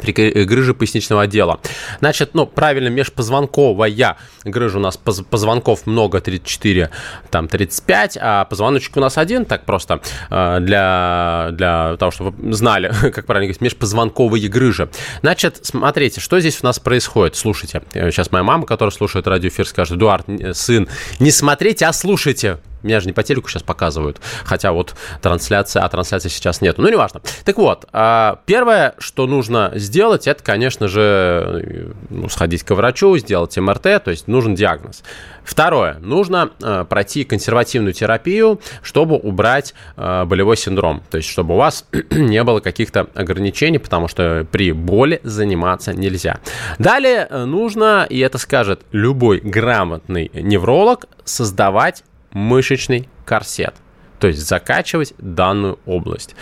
при 0.00 0.14
э, 0.14 0.44
грыже 0.44 0.74
поясничного 0.74 1.22
отдела. 1.22 1.60
Значит, 2.00 2.30
ну, 2.34 2.46
правильно, 2.46 2.88
межпозвонковая 2.88 4.16
грыжа 4.44 4.78
у 4.78 4.80
нас 4.80 4.96
позвонков 4.96 5.86
много, 5.86 6.20
34, 6.20 6.90
там 7.30 7.48
35, 7.48 8.18
а 8.20 8.44
позвоночник 8.44 8.96
у 8.96 9.00
нас 9.00 9.18
один, 9.18 9.44
так 9.44 9.64
просто 9.64 10.00
э, 10.30 10.58
для, 10.60 11.48
для 11.52 11.96
того, 11.96 12.10
чтобы 12.10 12.30
вы 12.30 12.52
знали, 12.52 12.88
как 13.02 13.26
правильно 13.26 13.46
говорить, 13.46 13.60
межпозвонковые 13.60 14.48
грыжи. 14.48 14.88
Значит, 15.20 15.60
смотрите, 15.62 16.20
что 16.20 16.40
здесь 16.40 16.58
у 16.62 16.66
нас 16.66 16.78
происходит. 16.78 17.36
Слушайте, 17.36 17.82
сейчас 17.92 18.30
моя 18.32 18.44
мама, 18.44 18.66
которая 18.66 18.92
слушает 18.92 19.26
радиоэфир, 19.26 19.66
скажет, 19.66 19.96
Эдуард, 19.96 20.26
сын, 20.52 20.88
не 21.20 21.30
смотрите, 21.30 21.86
а 21.86 21.92
слушайте. 21.92 22.58
Меня 22.84 23.00
же 23.00 23.06
не 23.06 23.12
по 23.12 23.22
телеку 23.22 23.48
сейчас 23.48 23.62
показывают, 23.62 24.20
хотя 24.44 24.72
вот 24.72 24.94
трансляция, 25.20 25.82
а 25.82 25.88
трансляции 25.88 26.28
сейчас 26.28 26.60
нет. 26.60 26.78
Ну, 26.78 26.88
неважно. 26.88 27.20
Так 27.44 27.56
вот, 27.56 27.86
а, 27.92 28.40
первое, 28.46 28.94
что 28.98 29.26
нужно 29.26 29.72
сделать, 29.74 30.26
это, 30.26 30.42
конечно 30.42 30.86
же, 30.86 31.94
ну, 32.10 32.28
сходить 32.28 32.62
к 32.62 32.74
врачу, 32.74 33.16
сделать 33.18 33.56
МРТ, 33.56 34.04
то 34.04 34.10
есть 34.10 34.28
нужен 34.28 34.54
диагноз. 34.54 35.02
Второе, 35.44 35.98
нужно 36.00 36.50
э, 36.62 36.86
пройти 36.88 37.24
консервативную 37.24 37.92
терапию, 37.92 38.60
чтобы 38.82 39.16
убрать 39.16 39.74
э, 39.96 40.24
болевой 40.24 40.56
синдром, 40.56 41.02
то 41.10 41.18
есть 41.18 41.28
чтобы 41.28 41.54
у 41.54 41.58
вас 41.58 41.86
не 42.10 42.42
было 42.44 42.60
каких-то 42.60 43.08
ограничений, 43.14 43.78
потому 43.78 44.08
что 44.08 44.46
при 44.50 44.72
боли 44.72 45.20
заниматься 45.22 45.92
нельзя. 45.92 46.40
Далее 46.78 47.28
нужно, 47.30 48.06
и 48.08 48.18
это 48.20 48.38
скажет 48.38 48.82
любой 48.90 49.40
грамотный 49.40 50.30
невролог, 50.34 51.06
создавать 51.24 52.04
мышечный 52.34 53.08
корсет 53.24 53.74
то 54.20 54.28
есть 54.28 54.40
закачивать 54.40 55.12
данную 55.18 55.78
область. 55.84 56.34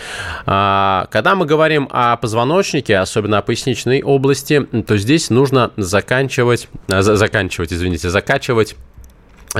А, 0.45 1.07
когда 1.11 1.35
мы 1.35 1.45
говорим 1.45 1.89
о 1.91 2.15
позвоночнике, 2.15 2.97
особенно 2.97 3.39
о 3.39 3.41
поясничной 3.41 4.01
области, 4.03 4.61
то 4.87 4.95
здесь 4.95 5.29
нужно 5.29 5.71
заканчивать, 5.75 6.69
заканчивать, 6.87 7.73
извините, 7.73 8.09
закачивать 8.09 8.77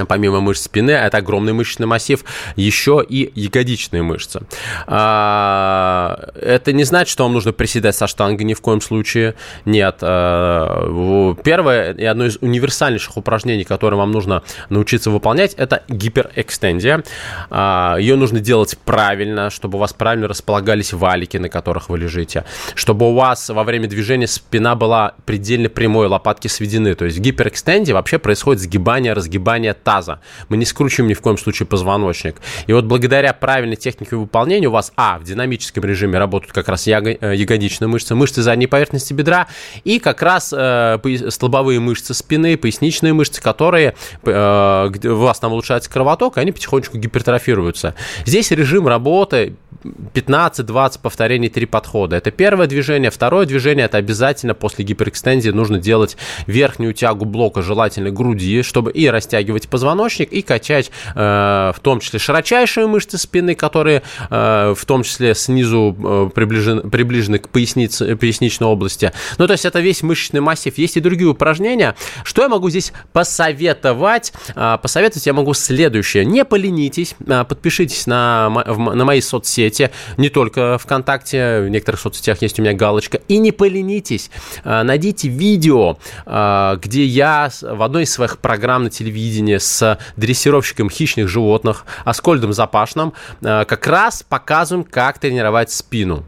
помимо 0.07 0.41
мышц 0.41 0.63
спины, 0.63 0.91
это 0.91 1.17
огромный 1.17 1.53
мышечный 1.53 1.87
массив, 1.87 2.23
еще 2.55 3.05
и 3.07 3.31
ягодичные 3.35 4.03
мышцы. 4.03 4.41
А, 4.87 6.29
это 6.41 6.73
не 6.73 6.83
значит, 6.83 7.11
что 7.11 7.23
вам 7.23 7.33
нужно 7.33 7.53
приседать 7.53 7.95
со 7.95 8.07
штангой 8.07 8.45
ни 8.45 8.53
в 8.53 8.61
коем 8.61 8.81
случае. 8.81 9.35
Нет. 9.65 9.97
А, 10.01 11.35
первое 11.43 11.93
и 11.93 12.05
одно 12.05 12.25
из 12.25 12.37
универсальнейших 12.41 13.17
упражнений, 13.17 13.63
которое 13.63 13.97
вам 13.97 14.11
нужно 14.11 14.43
научиться 14.69 15.11
выполнять, 15.11 15.53
это 15.53 15.83
гиперэкстензия. 15.87 17.03
А, 17.49 17.97
Ее 17.99 18.15
нужно 18.15 18.39
делать 18.39 18.77
правильно, 18.85 19.49
чтобы 19.49 19.77
у 19.77 19.79
вас 19.79 19.93
правильно 19.93 20.27
располагались 20.27 20.93
валики, 20.93 21.37
на 21.37 21.49
которых 21.49 21.89
вы 21.89 21.97
лежите, 21.97 22.45
чтобы 22.75 23.09
у 23.09 23.13
вас 23.13 23.49
во 23.49 23.63
время 23.63 23.87
движения 23.87 24.27
спина 24.27 24.75
была 24.75 25.13
предельно 25.25 25.69
прямой, 25.69 26.07
лопатки 26.07 26.47
сведены. 26.47 26.95
То 26.95 27.05
есть 27.05 27.17
в 27.17 27.21
гиперэкстензии 27.21 27.93
вообще 27.93 28.17
происходит 28.17 28.61
сгибание, 28.61 29.13
разгибание 29.13 29.73
таза. 29.83 30.19
Мы 30.49 30.57
не 30.57 30.65
скручиваем 30.65 31.09
ни 31.09 31.13
в 31.13 31.21
коем 31.21 31.37
случае 31.37 31.67
позвоночник. 31.67 32.37
И 32.67 32.73
вот 32.73 32.85
благодаря 32.85 33.33
правильной 33.33 33.75
технике 33.75 34.15
выполнения 34.15 34.67
у 34.67 34.71
вас, 34.71 34.91
а, 34.95 35.19
в 35.19 35.23
динамическом 35.23 35.83
режиме 35.83 36.17
работают 36.17 36.53
как 36.53 36.67
раз 36.67 36.87
э, 36.87 36.91
ягодичные 36.91 37.87
мышцы, 37.87 38.15
мышцы 38.15 38.41
задней 38.41 38.67
поверхности 38.67 39.13
бедра 39.13 39.47
и 39.83 39.99
как 39.99 40.21
раз 40.21 40.53
э, 40.55 40.99
столбовые 41.29 41.79
мышцы 41.79 42.13
спины, 42.13 42.57
поясничные 42.57 43.13
мышцы, 43.13 43.41
которые 43.41 43.95
э, 44.23 44.91
у 45.03 45.15
вас 45.15 45.39
там 45.39 45.53
улучшается 45.53 45.89
кровоток, 45.89 46.37
и 46.37 46.39
они 46.41 46.51
потихонечку 46.51 46.97
гипертрофируются. 46.97 47.95
Здесь 48.25 48.51
режим 48.51 48.87
работы 48.87 49.55
15-20 49.83 50.99
повторений, 51.01 51.49
3 51.49 51.65
подхода. 51.65 52.15
Это 52.15 52.31
первое 52.31 52.67
движение. 52.67 53.11
Второе 53.11 53.45
движение, 53.45 53.85
это 53.85 53.97
обязательно 53.97 54.53
после 54.53 54.85
гиперэкстензии 54.85 55.49
нужно 55.49 55.79
делать 55.79 56.17
верхнюю 56.47 56.93
тягу 56.93 57.25
блока, 57.25 57.61
желательно 57.61 58.11
груди, 58.11 58.61
чтобы 58.61 58.91
и 58.91 59.07
растягивать 59.07 59.67
позвоночник 59.73 60.31
и 60.31 60.43
качать 60.43 60.91
э, 61.15 61.71
в 61.75 61.79
том 61.81 61.99
числе 61.99 62.19
широчайшие 62.19 62.85
мышцы 62.85 63.17
спины, 63.17 63.55
которые 63.55 64.03
э, 64.29 64.75
в 64.77 64.85
том 64.85 65.01
числе 65.01 65.33
снизу 65.33 65.97
э, 65.97 66.29
приближены, 66.29 66.81
приближены 66.81 67.39
к 67.39 67.49
пояснице, 67.49 68.15
поясничной 68.15 68.67
области. 68.67 69.11
Ну, 69.39 69.47
то 69.47 69.53
есть 69.53 69.65
это 69.65 69.79
весь 69.79 70.03
мышечный 70.03 70.41
массив. 70.41 70.77
Есть 70.77 70.97
и 70.97 70.99
другие 70.99 71.27
упражнения. 71.27 71.95
Что 72.23 72.43
я 72.43 72.49
могу 72.49 72.69
здесь 72.69 72.93
посоветовать? 73.13 74.31
Э, 74.55 74.77
посоветовать 74.79 75.25
я 75.25 75.33
могу 75.33 75.55
следующее. 75.55 76.23
Не 76.23 76.45
поленитесь, 76.45 77.15
э, 77.25 77.43
подпишитесь 77.43 78.05
на, 78.05 78.51
на 78.51 79.05
мои 79.05 79.21
соцсети, 79.21 79.89
не 80.17 80.29
только 80.29 80.77
ВКонтакте, 80.77 81.61
в 81.61 81.69
некоторых 81.69 81.99
соцсетях 81.99 82.43
есть 82.43 82.59
у 82.59 82.61
меня 82.61 82.73
галочка. 82.73 83.21
И 83.27 83.39
не 83.39 83.51
поленитесь, 83.51 84.29
э, 84.63 84.83
найдите 84.83 85.29
видео, 85.29 85.97
э, 86.27 86.77
где 86.79 87.05
я 87.05 87.49
в 87.59 87.81
одной 87.81 88.03
из 88.03 88.13
своих 88.13 88.37
программ 88.37 88.83
на 88.83 88.89
телевидении 88.91 89.57
с 89.63 89.97
дрессировщиком 90.17 90.89
хищных 90.89 91.27
животных 91.27 91.85
Аскольдом 92.05 92.53
Запашным 92.53 93.13
э, 93.41 93.65
как 93.65 93.87
раз 93.87 94.23
показываем, 94.23 94.83
как 94.83 95.19
тренировать 95.19 95.71
спину. 95.71 96.25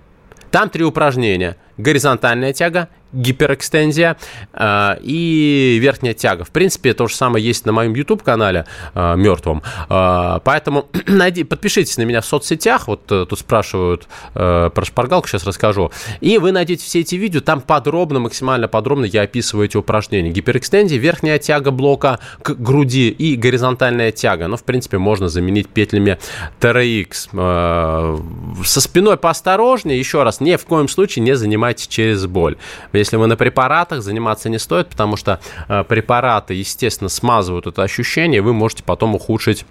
Там 0.52 0.70
три 0.70 0.84
упражнения. 0.84 1.58
Горизонтальная 1.78 2.54
тяга, 2.54 2.90
гиперэкстензия 3.16 4.18
э, 4.54 4.96
и 5.02 5.78
верхняя 5.82 6.14
тяга. 6.14 6.44
В 6.44 6.52
принципе, 6.52 6.94
то 6.94 7.08
же 7.08 7.16
самое 7.16 7.44
есть 7.44 7.66
на 7.66 7.72
моем 7.72 7.94
YouTube-канале 7.94 8.66
э, 8.94 9.16
мертвом. 9.16 9.64
Э, 9.90 10.40
поэтому 10.44 10.88
найди, 11.08 11.44
подпишитесь 11.44 11.98
на 11.98 12.04
меня 12.04 12.22
в 12.22 12.26
соцсетях. 12.26 12.88
Вот 12.88 13.12
э, 13.12 13.26
тут 13.28 13.40
спрашивают 13.40 14.08
э, 14.36 14.70
про 14.74 14.86
шпаргалку, 14.86 15.28
сейчас 15.28 15.46
расскажу. 15.46 15.92
И 16.22 16.38
вы 16.38 16.52
найдете 16.52 16.84
все 16.84 17.02
эти 17.02 17.16
видео. 17.16 17.42
Там 17.42 17.62
подробно, 17.62 18.20
максимально 18.20 18.68
подробно 18.68 19.06
я 19.06 19.24
описываю 19.24 19.66
эти 19.66 19.78
упражнения. 19.78 20.32
Гиперэкстензия, 20.32 21.00
верхняя 21.00 21.40
тяга 21.40 21.72
блока 21.72 22.20
к 22.42 22.52
груди 22.52 23.10
и 23.10 23.36
горизонтальная 23.36 24.12
тяга. 24.12 24.48
Ну, 24.48 24.58
в 24.58 24.64
принципе, 24.64 24.98
можно 24.98 25.30
заменить 25.30 25.70
петлями 25.70 26.18
TRX. 26.60 27.30
Э, 27.34 28.18
со 28.64 28.82
спиной 28.82 29.18
поосторожнее. 29.18 29.98
Еще 29.98 30.24
раз, 30.24 30.42
ни 30.42 30.56
в 30.56 30.66
коем 30.66 30.88
случае 30.88 31.24
не 31.24 31.36
занимайтесь 31.36 31.65
через 31.74 32.26
боль. 32.26 32.58
Если 32.94 33.18
вы 33.18 33.28
на 33.28 33.36
препаратах, 33.36 34.02
заниматься 34.02 34.50
не 34.50 34.60
стоит, 34.60 34.90
потому 34.90 35.18
что 35.18 35.40
э, 35.68 35.84
препараты, 35.84 36.54
естественно, 36.54 37.10
смазывают 37.10 37.68
это 37.68 37.84
ощущение, 37.84 38.42
вы 38.42 38.54
можете 38.54 38.84
потом 38.84 39.16
ухудшить 39.16 39.66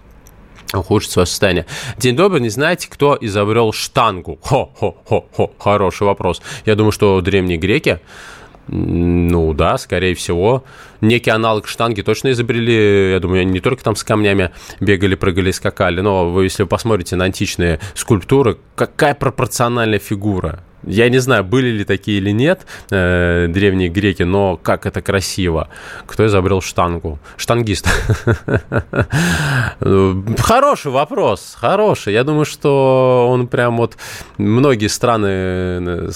ухудшить 0.72 1.12
свое 1.12 1.26
состояние. 1.26 1.66
День 1.98 2.16
добрый, 2.16 2.40
не 2.40 2.48
знаете, 2.48 2.88
кто 2.90 3.16
изобрел 3.20 3.72
штангу? 3.72 4.38
Хо-хо-хо-хо, 4.42 5.52
хороший 5.58 6.04
вопрос. 6.04 6.42
Я 6.66 6.74
думаю, 6.74 6.90
что 6.90 7.20
древние 7.20 7.58
греки, 7.58 8.00
ну 8.66 9.52
да, 9.52 9.76
скорее 9.78 10.14
всего. 10.14 10.64
Некий 11.00 11.30
аналог 11.30 11.66
штанги 11.66 12.00
точно 12.00 12.30
изобрели. 12.32 13.12
Я 13.12 13.20
думаю, 13.20 13.42
они 13.42 13.52
не 13.52 13.60
только 13.60 13.84
там 13.84 13.94
с 13.94 14.02
камнями 14.02 14.50
бегали, 14.80 15.14
прыгали, 15.16 15.50
скакали. 15.50 16.00
Но 16.00 16.30
вы, 16.30 16.44
если 16.44 16.62
вы 16.62 16.68
посмотрите 16.68 17.16
на 17.16 17.24
античные 17.24 17.78
скульптуры, 17.94 18.56
какая 18.74 19.14
пропорциональная 19.14 19.98
фигура 19.98 20.64
я 20.86 21.08
не 21.08 21.18
знаю, 21.18 21.44
были 21.44 21.68
ли 21.68 21.84
такие 21.84 22.18
или 22.18 22.30
нет 22.30 22.66
э, 22.90 23.46
древние 23.48 23.88
греки, 23.88 24.22
но 24.22 24.56
как 24.56 24.86
это 24.86 25.02
красиво. 25.02 25.68
Кто 26.06 26.26
изобрел 26.26 26.60
штангу? 26.60 27.18
Штангист. 27.36 27.88
Хороший 30.38 30.92
вопрос, 30.92 31.56
хороший. 31.58 32.12
Я 32.12 32.24
думаю, 32.24 32.44
что 32.44 33.28
он 33.30 33.46
прям 33.46 33.76
вот... 33.76 33.96
Многие 34.38 34.88
страны 34.88 36.10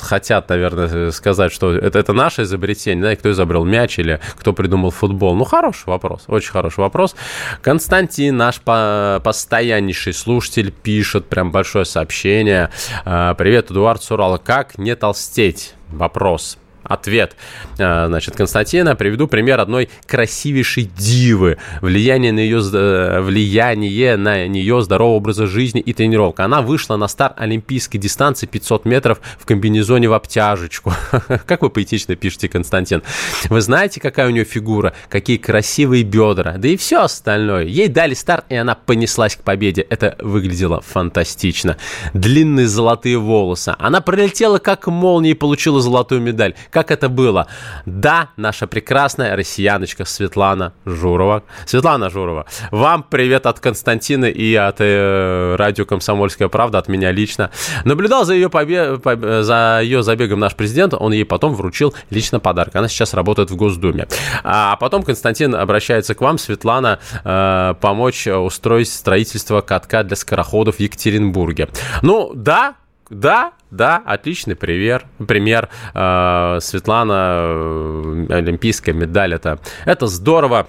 хотят, 0.00 0.48
наверное, 0.48 1.10
сказать, 1.10 1.52
что 1.52 1.72
это, 1.72 1.98
это 1.98 2.12
наше 2.12 2.42
изобретение, 2.42 3.02
да, 3.02 3.12
и 3.12 3.16
кто 3.16 3.30
изобрел 3.30 3.64
мяч 3.64 3.98
или 3.98 4.20
кто 4.36 4.52
придумал 4.52 4.90
футбол. 4.90 5.34
Ну, 5.34 5.44
хороший 5.44 5.86
вопрос, 5.86 6.24
очень 6.26 6.50
хороший 6.50 6.80
вопрос. 6.80 7.16
Константин, 7.62 8.36
наш 8.36 8.60
по 8.60 9.20
постояннейший 9.24 10.12
слушатель, 10.12 10.70
пишет 10.72 11.26
прям 11.28 11.50
большое 11.50 11.84
сообщение. 11.84 12.70
«А, 13.04 13.34
Привет, 13.34 13.70
Эдуард 13.70 14.02
Сурала. 14.02 14.38
Как 14.38 14.78
не 14.78 14.94
толстеть? 14.96 15.74
Вопрос 15.88 16.58
ответ. 16.88 17.36
А, 17.78 18.06
значит, 18.08 18.34
Константина, 18.36 18.96
приведу 18.96 19.28
пример 19.28 19.60
одной 19.60 19.88
красивейшей 20.06 20.84
дивы. 20.84 21.58
Влияние 21.80 22.32
на 22.32 22.40
ее, 22.40 22.60
э, 22.72 23.20
влияние 23.20 24.16
на 24.16 24.46
нее 24.46 24.82
здорового 24.82 25.16
образа 25.16 25.46
жизни 25.46 25.80
и 25.80 25.92
тренировка. 25.92 26.44
Она 26.44 26.62
вышла 26.62 26.96
на 26.96 27.08
старт 27.08 27.34
олимпийской 27.36 27.98
дистанции 27.98 28.46
500 28.46 28.84
метров 28.84 29.20
в 29.38 29.46
комбинезоне 29.46 30.08
в 30.08 30.14
обтяжечку. 30.14 30.92
Как 31.46 31.62
вы 31.62 31.70
поэтично 31.70 32.16
пишете, 32.16 32.48
Константин. 32.48 33.02
Вы 33.48 33.60
знаете, 33.60 34.00
какая 34.00 34.26
у 34.26 34.30
нее 34.30 34.44
фигура, 34.44 34.94
какие 35.08 35.36
красивые 35.36 36.02
бедра, 36.02 36.54
да 36.56 36.68
и 36.68 36.76
все 36.76 37.02
остальное. 37.02 37.64
Ей 37.64 37.88
дали 37.88 38.14
старт, 38.14 38.46
и 38.48 38.54
она 38.54 38.74
понеслась 38.74 39.36
к 39.36 39.42
победе. 39.42 39.82
Это 39.82 40.16
выглядело 40.18 40.80
фантастично. 40.80 41.76
Длинные 42.14 42.66
золотые 42.66 43.18
волосы. 43.18 43.74
Она 43.78 44.00
пролетела 44.00 44.58
как 44.58 44.86
молния 44.86 45.32
и 45.32 45.34
получила 45.34 45.80
золотую 45.80 46.20
медаль 46.20 46.54
как 46.78 46.92
это 46.92 47.08
было. 47.08 47.48
Да, 47.86 48.28
наша 48.36 48.68
прекрасная 48.68 49.34
россияночка 49.34 50.04
Светлана 50.04 50.72
Журова. 50.86 51.42
Светлана 51.66 52.08
Журова, 52.08 52.46
вам 52.70 53.02
привет 53.02 53.46
от 53.46 53.58
Константина 53.58 54.26
и 54.26 54.54
от 54.54 54.76
э, 54.78 55.56
радио 55.56 55.84
«Комсомольская 55.84 56.46
правда», 56.46 56.78
от 56.78 56.86
меня 56.86 57.10
лично. 57.10 57.50
Наблюдал 57.84 58.24
за 58.24 58.34
ее, 58.34 58.48
побе... 58.48 58.96
за 59.42 59.80
ее 59.82 60.04
забегом 60.04 60.38
наш 60.38 60.54
президент, 60.54 60.94
он 60.94 61.12
ей 61.12 61.24
потом 61.24 61.54
вручил 61.54 61.96
лично 62.10 62.38
подарок. 62.38 62.76
Она 62.76 62.86
сейчас 62.86 63.12
работает 63.12 63.50
в 63.50 63.56
Госдуме. 63.56 64.06
А 64.44 64.76
потом 64.76 65.02
Константин 65.02 65.56
обращается 65.56 66.14
к 66.14 66.20
вам, 66.20 66.38
Светлана, 66.38 67.00
э, 67.24 67.74
помочь 67.80 68.28
устроить 68.28 68.88
строительство 68.88 69.62
катка 69.62 70.04
для 70.04 70.14
скороходов 70.14 70.76
в 70.76 70.80
Екатеринбурге. 70.80 71.70
Ну, 72.02 72.30
да, 72.34 72.76
да, 73.10 73.52
да, 73.70 74.02
отличный 74.04 74.56
пример. 74.56 75.06
Пример 75.26 75.68
э, 75.94 76.58
Светлана, 76.60 77.36
э, 77.38 78.26
олимпийская 78.30 78.94
медаль, 78.94 79.34
это, 79.34 79.58
это 79.84 80.06
здорово. 80.06 80.68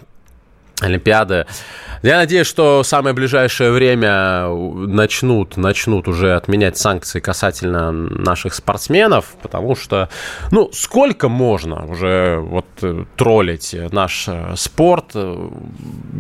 Олимпиады. 0.81 1.45
Я 2.01 2.17
надеюсь, 2.17 2.47
что 2.47 2.81
в 2.81 2.87
самое 2.87 3.13
ближайшее 3.13 3.71
время 3.71 4.47
начнут, 4.47 5.57
начнут 5.57 6.07
уже 6.07 6.33
отменять 6.35 6.77
санкции 6.77 7.19
касательно 7.19 7.91
наших 7.91 8.53
спортсменов, 8.53 9.35
потому 9.41 9.75
что, 9.75 10.07
ну, 10.51 10.69
сколько 10.71 11.27
можно 11.27 11.85
уже 11.85 12.39
вот 12.39 12.67
э, 12.81 13.03
троллить 13.17 13.75
наш 13.91 14.29
э, 14.29 14.53
спорт? 14.55 15.13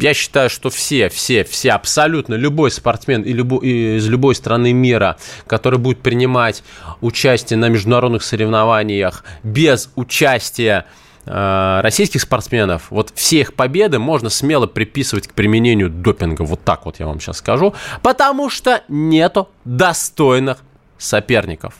Я 0.01 0.13
считаю, 0.13 0.49
что 0.49 0.69
все, 0.69 1.07
все, 1.07 1.45
все, 1.45 1.71
абсолютно 1.71 2.33
любой 2.33 2.71
спортсмен 2.71 3.21
и 3.21 3.31
любой, 3.31 3.65
из 3.97 4.07
любой 4.09 4.35
страны 4.35 4.73
мира, 4.73 5.15
который 5.47 5.79
будет 5.79 5.99
принимать 5.99 6.61
участие 6.99 7.57
на 7.57 7.69
международных 7.69 8.23
соревнованиях 8.23 9.23
без 9.43 9.89
участия 9.95 10.85
российских 11.25 12.21
спортсменов, 12.21 12.89
вот 12.89 13.11
все 13.13 13.41
их 13.41 13.53
победы 13.53 13.99
можно 13.99 14.29
смело 14.29 14.67
приписывать 14.67 15.27
к 15.27 15.33
применению 15.33 15.89
допинга. 15.89 16.43
Вот 16.43 16.63
так 16.63 16.85
вот 16.85 16.99
я 16.99 17.07
вам 17.07 17.19
сейчас 17.19 17.37
скажу. 17.37 17.73
Потому 18.01 18.49
что 18.49 18.83
нету 18.87 19.49
достойных 19.65 20.59
соперников. 20.97 21.75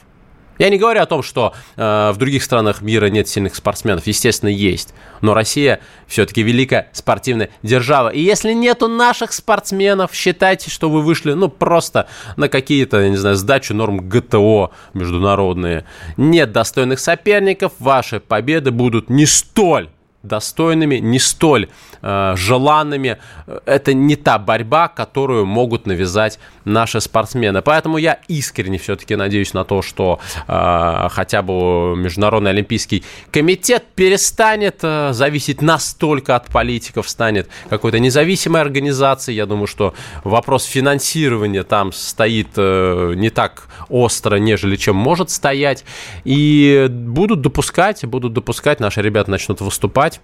Я 0.60 0.68
не 0.68 0.76
говорю 0.76 1.00
о 1.00 1.06
том, 1.06 1.22
что 1.22 1.54
э, 1.76 2.10
в 2.12 2.18
других 2.18 2.42
странах 2.42 2.82
мира 2.82 3.06
нет 3.06 3.26
сильных 3.26 3.56
спортсменов. 3.56 4.06
Естественно, 4.06 4.50
есть. 4.50 4.92
Но 5.22 5.32
Россия 5.32 5.80
все-таки 6.06 6.42
великая 6.42 6.90
спортивная 6.92 7.48
держава. 7.62 8.10
И 8.10 8.20
если 8.20 8.52
нету 8.52 8.86
наших 8.86 9.32
спортсменов, 9.32 10.12
считайте, 10.12 10.68
что 10.70 10.90
вы 10.90 11.00
вышли, 11.00 11.32
ну, 11.32 11.48
просто 11.48 12.08
на 12.36 12.50
какие-то, 12.50 13.00
я 13.00 13.08
не 13.08 13.16
знаю, 13.16 13.36
сдачу 13.36 13.72
норм 13.72 14.06
ГТО 14.06 14.72
международные. 14.92 15.86
Нет 16.18 16.52
достойных 16.52 17.00
соперников, 17.00 17.72
ваши 17.78 18.20
победы 18.20 18.70
будут 18.70 19.08
не 19.08 19.24
столь 19.24 19.88
достойными, 20.22 20.96
не 20.96 21.18
столь 21.18 21.68
э, 22.02 22.34
желанными. 22.36 23.18
Это 23.64 23.94
не 23.94 24.16
та 24.16 24.38
борьба, 24.38 24.88
которую 24.88 25.46
могут 25.46 25.86
навязать 25.86 26.38
наши 26.64 27.00
спортсмены. 27.00 27.62
Поэтому 27.62 27.98
я 27.98 28.18
искренне 28.28 28.78
все-таки 28.78 29.16
надеюсь 29.16 29.54
на 29.54 29.64
то, 29.64 29.82
что 29.82 30.20
э, 30.46 31.08
хотя 31.10 31.42
бы 31.42 31.96
Международный 31.96 32.50
Олимпийский 32.50 33.04
комитет 33.30 33.84
перестанет 33.94 34.80
э, 34.82 35.12
зависеть 35.12 35.62
настолько 35.62 36.36
от 36.36 36.46
политиков, 36.46 37.08
станет 37.08 37.48
какой-то 37.68 37.98
независимой 37.98 38.60
организацией. 38.60 39.36
Я 39.36 39.46
думаю, 39.46 39.66
что 39.66 39.94
вопрос 40.24 40.64
финансирования 40.64 41.62
там 41.62 41.92
стоит 41.92 42.48
э, 42.56 43.14
не 43.16 43.30
так 43.30 43.68
остро, 43.88 44.36
нежели 44.36 44.76
чем 44.76 44.96
может 44.96 45.30
стоять. 45.30 45.84
И 46.24 46.88
будут 46.90 47.40
допускать, 47.40 48.04
будут 48.04 48.32
допускать, 48.32 48.80
наши 48.80 49.02
ребята 49.02 49.30
начнут 49.30 49.60
выступать 49.60 50.19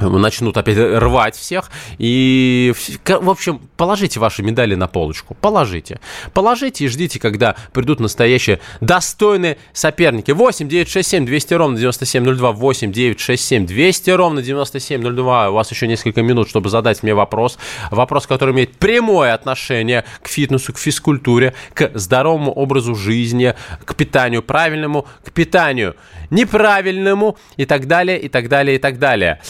начнут 0.00 0.56
опять 0.56 0.76
рвать 0.78 1.36
всех. 1.36 1.70
И, 1.98 2.72
в 3.06 3.30
общем, 3.30 3.60
положите 3.76 4.20
ваши 4.20 4.42
медали 4.42 4.74
на 4.74 4.88
полочку. 4.88 5.36
Положите. 5.40 6.00
Положите 6.32 6.84
и 6.84 6.88
ждите, 6.88 7.18
когда 7.18 7.56
придут 7.72 8.00
настоящие 8.00 8.60
достойные 8.80 9.58
соперники. 9.72 10.30
8 10.30 10.68
9 10.68 10.88
6 10.88 11.08
7 11.08 11.26
200 11.26 11.54
ровно 11.54 11.78
9702. 11.78 12.52
8 12.52 12.92
9 12.92 13.20
6 13.20 13.44
7 13.44 13.66
200 13.66 14.10
ровно 14.10 14.42
9702. 14.42 15.50
У 15.50 15.54
вас 15.54 15.70
еще 15.70 15.86
несколько 15.86 16.22
минут, 16.22 16.48
чтобы 16.48 16.68
задать 16.70 17.02
мне 17.02 17.14
вопрос. 17.14 17.58
Вопрос, 17.90 18.26
который 18.26 18.54
имеет 18.54 18.76
прямое 18.76 19.34
отношение 19.34 20.04
к 20.22 20.28
фитнесу, 20.28 20.72
к 20.72 20.78
физкультуре, 20.78 21.54
к 21.74 21.90
здоровому 21.94 22.52
образу 22.52 22.94
жизни, 22.94 23.54
к 23.84 23.94
питанию 23.94 24.42
правильному, 24.42 25.06
к 25.24 25.32
питанию 25.32 25.96
неправильному 26.30 27.36
и 27.56 27.66
так 27.66 27.86
далее, 27.86 28.18
и 28.20 28.28
так 28.28 28.48
далее, 28.48 28.76
и 28.76 28.78
так 28.78 28.98
далее. 28.98 29.40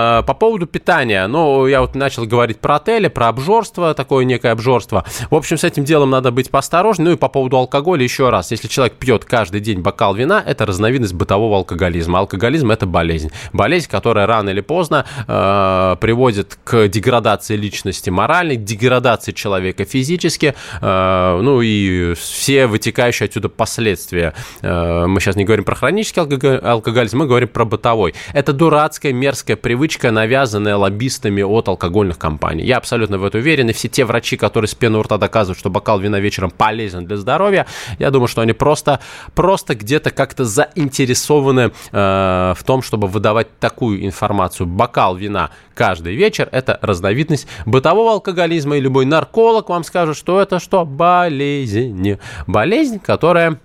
А, 0.00 0.22
по 0.22 0.34
поводу 0.34 0.66
питания, 0.66 1.26
ну, 1.26 1.66
я 1.66 1.80
вот 1.80 1.94
начал 1.94 2.24
говорить 2.24 2.58
про 2.58 2.76
отели, 2.76 3.08
про 3.08 3.28
обжорство, 3.28 3.94
такое 3.94 4.24
некое 4.24 4.52
обжорство. 4.52 5.04
В 5.30 5.34
общем, 5.34 5.58
с 5.58 5.64
этим 5.64 5.84
делом 5.84 6.10
надо 6.10 6.30
быть 6.30 6.50
поосторожнее. 6.50 7.00
Ну 7.00 7.12
и 7.12 7.16
по 7.16 7.28
поводу 7.28 7.56
алкоголя 7.56 8.02
еще 8.02 8.30
раз. 8.30 8.50
Если 8.50 8.68
человек 8.68 8.94
пьет 8.94 9.24
каждый 9.24 9.60
день 9.60 9.80
бокал 9.80 10.14
вина, 10.14 10.42
это 10.44 10.66
разновидность 10.66 11.14
бытового 11.14 11.56
алкоголизма. 11.58 12.18
Алкоголизм– 12.18 12.70
это 12.72 12.86
болезнь. 12.86 13.30
Болезнь, 13.52 13.88
которая 13.90 14.26
рано 14.26 14.50
или 14.50 14.60
поздно 14.60 15.06
э, 15.26 15.96
приводит 16.00 16.58
к 16.64 16.88
деградации 16.88 17.56
личности 17.56 18.10
моральной, 18.10 18.56
деградации 18.56 19.32
человека 19.32 19.84
физически, 19.84 20.54
э, 20.80 21.40
ну 21.42 21.60
и 21.62 22.14
все 22.14 22.66
вытекающие 22.66 23.26
отсюда 23.26 23.48
последствия. 23.48 24.34
Э, 24.62 25.06
мы 25.06 25.20
сейчас 25.20 25.36
не 25.36 25.44
говорим 25.44 25.64
про 25.64 25.74
хронический 25.74 26.20
алкоголизм, 26.20 27.18
мы 27.18 27.26
говорим 27.26 27.48
про 27.48 27.64
бытовой. 27.64 28.14
Это 28.32 28.52
дурацкая, 28.52 29.12
мерзкая 29.12 29.56
привычка, 29.56 29.79
навязанная 30.10 30.76
лоббистами 30.76 31.42
от 31.42 31.68
алкогольных 31.68 32.18
компаний. 32.18 32.64
Я 32.64 32.76
абсолютно 32.76 33.18
в 33.18 33.24
это 33.24 33.38
уверен, 33.38 33.70
и 33.70 33.72
все 33.72 33.88
те 33.88 34.04
врачи, 34.04 34.36
которые 34.36 34.68
с 34.68 34.74
пены 34.74 34.98
у 34.98 35.02
рта 35.02 35.18
доказывают, 35.18 35.58
что 35.58 35.70
бокал 35.70 36.00
вина 36.00 36.20
вечером 36.20 36.50
полезен 36.50 37.06
для 37.06 37.16
здоровья, 37.16 37.66
я 37.98 38.10
думаю, 38.10 38.28
что 38.28 38.42
они 38.42 38.52
просто, 38.52 39.00
просто 39.34 39.74
где-то 39.74 40.10
как-то 40.10 40.44
заинтересованы 40.44 41.72
э, 41.92 42.54
в 42.56 42.64
том, 42.64 42.82
чтобы 42.82 43.08
выдавать 43.08 43.58
такую 43.58 44.04
информацию. 44.04 44.66
Бокал 44.66 45.16
вина 45.16 45.50
каждый 45.74 46.14
вечер– 46.14 46.48
это 46.52 46.78
разновидность 46.82 47.46
бытового 47.66 48.12
алкоголизма, 48.12 48.76
и 48.76 48.80
любой 48.80 49.06
нарколог 49.06 49.68
вам 49.68 49.84
скажет, 49.84 50.16
что 50.16 50.40
это 50.40 50.58
что? 50.58 50.84
Болезнь. 50.84 52.18
Болезнь, 52.46 52.98
которая 52.98 53.58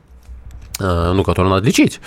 ну, 0.79 1.23
которую 1.23 1.53
надо 1.53 1.65
лечить. 1.65 1.99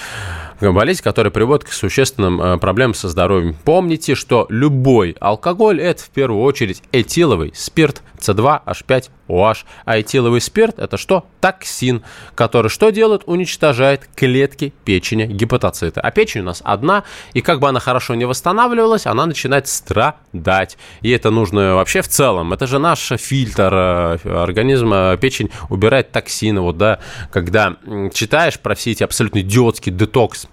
Болезнь, 0.60 1.02
которая 1.02 1.30
приводит 1.30 1.64
к 1.64 1.72
существенным 1.72 2.40
э, 2.40 2.58
проблемам 2.58 2.94
со 2.94 3.08
здоровьем. 3.08 3.56
Помните, 3.64 4.14
что 4.14 4.46
любой 4.48 5.16
алкоголь– 5.20 5.80
это 5.82 6.02
в 6.02 6.10
первую 6.10 6.42
очередь 6.42 6.82
этиловый 6.90 7.52
спирт 7.54 8.02
С2H5 8.18 9.10
OH. 9.28 9.64
А 9.84 10.00
этиловый 10.00 10.40
спирт– 10.40 10.78
это 10.78 10.96
что? 10.96 11.26
Токсин, 11.40 12.02
который 12.34 12.68
что 12.68 12.90
делает? 12.90 13.22
Уничтожает 13.26 14.08
клетки 14.14 14.72
печени 14.84 15.26
гепатоциты. 15.26 16.00
А 16.00 16.10
печень 16.10 16.40
у 16.40 16.44
нас 16.44 16.60
одна, 16.64 17.04
и 17.34 17.40
как 17.40 17.60
бы 17.60 17.68
она 17.68 17.80
хорошо 17.80 18.14
не 18.14 18.24
восстанавливалась, 18.24 19.06
она 19.06 19.26
начинает 19.26 19.68
страдать. 19.68 20.78
И 21.02 21.10
это 21.10 21.30
нужно 21.30 21.74
вообще 21.74 22.02
в 22.02 22.08
целом. 22.08 22.52
Это 22.52 22.66
же 22.66 22.78
наш 22.78 23.12
фильтр 23.16 23.72
э, 23.72 24.42
организма. 24.42 25.16
Печень 25.20 25.50
убирает 25.68 26.10
токсины. 26.10 26.60
Вот, 26.60 26.78
да, 26.78 26.98
когда 27.30 27.76
читаешь 28.12 28.58
про 28.58 28.74
все 28.74 28.92
эти 28.92 29.02
абсолютно 29.02 29.40
идиотские 29.40 29.94
детокс 29.94 30.48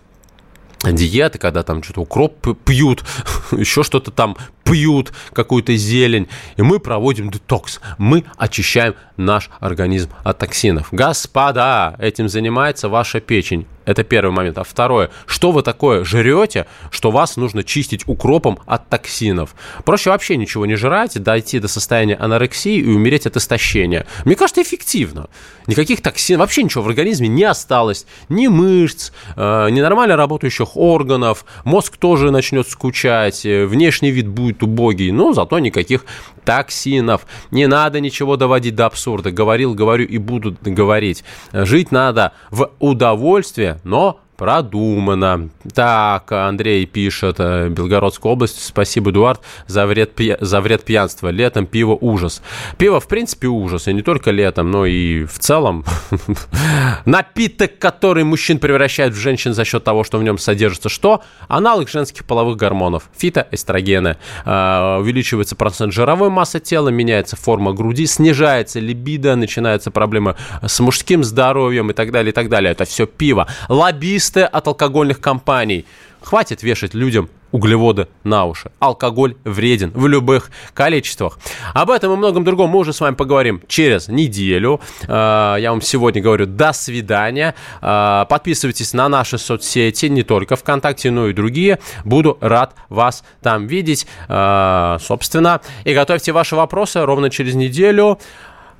диеты, 0.94 1.40
когда 1.40 1.64
там 1.64 1.82
что-то 1.84 2.02
укроп 2.02 2.58
пьют, 2.64 3.04
еще 3.52 3.84
что-то 3.84 4.12
там 4.12 4.38
пьют, 4.76 5.14
какую-то 5.32 5.74
зелень, 5.78 6.28
и 6.58 6.62
мы 6.62 6.80
проводим 6.80 7.32
детокс, 7.32 7.80
мы 7.98 8.26
очищаем 8.36 8.96
наш 9.16 9.50
организм 9.62 10.10
от 10.26 10.40
токсинов. 10.40 10.90
Господа, 10.92 11.96
этим 11.98 12.28
занимается 12.28 12.90
ваша 12.90 13.22
печень. 13.22 13.68
Это 13.86 14.04
первый 14.04 14.32
момент. 14.32 14.58
А 14.58 14.64
второе, 14.64 15.12
что 15.28 15.52
вы 15.52 15.62
такое 15.62 16.04
жрете, 16.04 16.66
что 16.90 17.12
вас 17.12 17.38
нужно 17.38 17.64
чистить 17.64 18.08
укропом 18.08 18.58
от 18.66 18.90
токсинов? 18.90 19.56
Проще 19.86 20.10
вообще 20.10 20.38
ничего 20.38 20.66
не 20.66 20.76
жрать, 20.76 21.22
дойти 21.22 21.60
до 21.60 21.68
состояния 21.68 22.16
анорексии 22.16 22.78
и 22.78 22.88
умереть 22.88 23.28
от 23.28 23.38
истощения. 23.38 24.08
Мне 24.26 24.36
кажется, 24.36 24.64
эффективно. 24.64 25.30
Никаких 25.68 26.02
токсинов, 26.02 26.42
вообще 26.42 26.64
ничего 26.64 26.84
в 26.84 26.88
организме 26.88 27.28
не 27.28 27.44
осталось. 27.44 28.08
Ни 28.28 28.48
мышц, 28.48 29.12
э, 29.36 29.70
ни 29.70 29.82
нормально 29.82 30.16
работающих 30.16 30.76
органов. 30.76 31.46
Мозг 31.64 31.98
тоже 31.98 32.32
начнет 32.32 32.68
скучать, 32.68 33.46
э, 33.46 33.66
внешний 33.68 34.10
вид 34.10 34.28
будет 34.28 34.64
убогий, 34.65 35.12
но 35.12 35.34
зато 35.34 35.60
никаких 35.60 36.06
токсинов. 36.43 37.25
Не 37.51 37.67
надо 37.67 37.99
ничего 37.99 38.36
доводить 38.38 38.75
до 38.75 38.86
абсурда. 38.86 39.32
Говорил, 39.32 39.73
говорю 39.73 40.06
и 40.06 40.17
буду 40.17 40.56
говорить. 40.62 41.23
Жить 41.54 41.91
надо 41.91 42.34
в 42.51 42.69
удовольствие, 42.80 43.80
но 43.84 44.19
Продумано. 44.38 45.50
Так, 45.74 46.30
Андрей 46.34 46.86
пишет, 46.86 47.38
э, 47.39 47.69
Белгородская 47.69 48.34
область, 48.34 48.62
спасибо, 48.62 49.12
Эдуард, 49.12 49.39
за 49.67 49.86
вред, 49.86 50.19
за 50.41 50.60
вред 50.60 50.84
пьянства. 50.84 51.30
Летом 51.30 51.65
пиво 51.65 51.98
ужас. 52.00 52.41
Пиво, 52.78 53.00
в 53.00 53.08
принципе, 53.08 53.48
ужас, 53.48 53.88
и 53.88 53.93
не 53.93 54.02
только 54.02 54.32
летом, 54.32 54.71
но 54.71 54.86
и 54.86 55.24
в 55.24 55.39
целом. 55.39 55.86
Напиток, 57.06 57.80
который 57.80 58.26
мужчин 58.26 58.60
превращает 58.60 59.13
в 59.13 59.17
женщин 59.17 59.54
за 59.54 59.63
счет 59.63 59.86
того, 59.86 60.04
что 60.04 60.17
в 60.17 60.24
нем 60.24 60.38
содержится 60.38 60.89
что? 60.89 61.24
Аналог 61.48 61.88
женских 61.88 62.26
половых 62.26 62.58
гормонов, 62.58 63.10
фитоэстрогены. 63.17 64.17
Э, 64.43 64.98
увеличивается 65.00 65.56
процент 65.56 65.93
жировой 65.93 66.30
массы 66.30 66.60
тела, 66.60 66.89
меняется 66.89 67.38
форма 67.38 67.71
груди, 67.71 68.06
снижается 68.06 68.82
либидо, 68.82 69.38
начинаются 69.38 69.91
проблемы 69.91 70.36
с 70.62 70.78
мужским 70.82 71.24
здоровьем 71.24 71.91
и 71.91 71.93
так 71.93 72.12
далее, 72.12 72.32
и 72.32 72.34
так 72.34 72.50
далее. 72.50 72.74
Это 72.74 72.84
все 72.84 73.06
пиво. 73.06 73.48
Лоббист 73.69 74.25
чистое 74.26 74.48
от 74.48 74.68
алкогольных 74.68 75.20
компаний. 75.22 75.86
Хватит 76.22 76.64
вешать 76.64 76.96
людям 76.96 77.30
углеводы 77.52 78.08
на 78.24 78.46
уши. 78.46 78.72
Алкоголь 78.80 79.36
вреден 79.44 79.92
в 79.94 80.08
любых 80.08 80.50
количествах. 80.74 81.38
Об 81.76 81.92
этом 81.92 82.12
и 82.14 82.16
многом 82.16 82.44
другом 82.44 82.72
мы 82.72 82.80
уже 82.80 82.92
с 82.92 83.02
вами 83.02 83.14
поговорим 83.14 83.62
через 83.68 84.08
неделю. 84.08 84.82
А, 85.08 85.58
я 85.58 85.70
вам 85.70 85.82
сегодня 85.82 86.24
говорю 86.24 86.48
до 86.48 86.74
свидания. 86.74 87.54
А, 87.82 88.26
подписывайтесь 88.26 88.94
на 88.94 89.08
наши 89.10 89.38
соцсети, 89.38 90.08
не 90.08 90.24
только 90.24 90.56
ВКонтакте, 90.56 91.12
но 91.12 91.28
и 91.28 91.34
другие. 91.34 91.78
Буду 92.04 92.40
рад 92.42 92.74
вас 92.90 93.24
там 93.44 93.68
видеть, 93.68 94.08
а, 94.28 94.98
собственно. 95.00 95.62
И 95.84 95.94
готовьте 95.94 96.32
ваши 96.32 96.56
вопросы 96.56 97.06
ровно 97.06 97.30
через 97.30 97.54
неделю. 97.54 98.18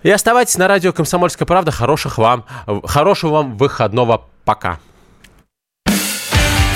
И 0.02 0.10
оставайтесь 0.10 0.58
на 0.58 0.68
радио 0.68 0.92
«Комсомольская 0.92 1.46
правда». 1.46 1.72
Хороших 1.72 2.18
вам, 2.18 2.46
хорошего 2.84 3.34
вам 3.34 3.58
выходного. 3.58 4.26
Пока. 4.44 4.80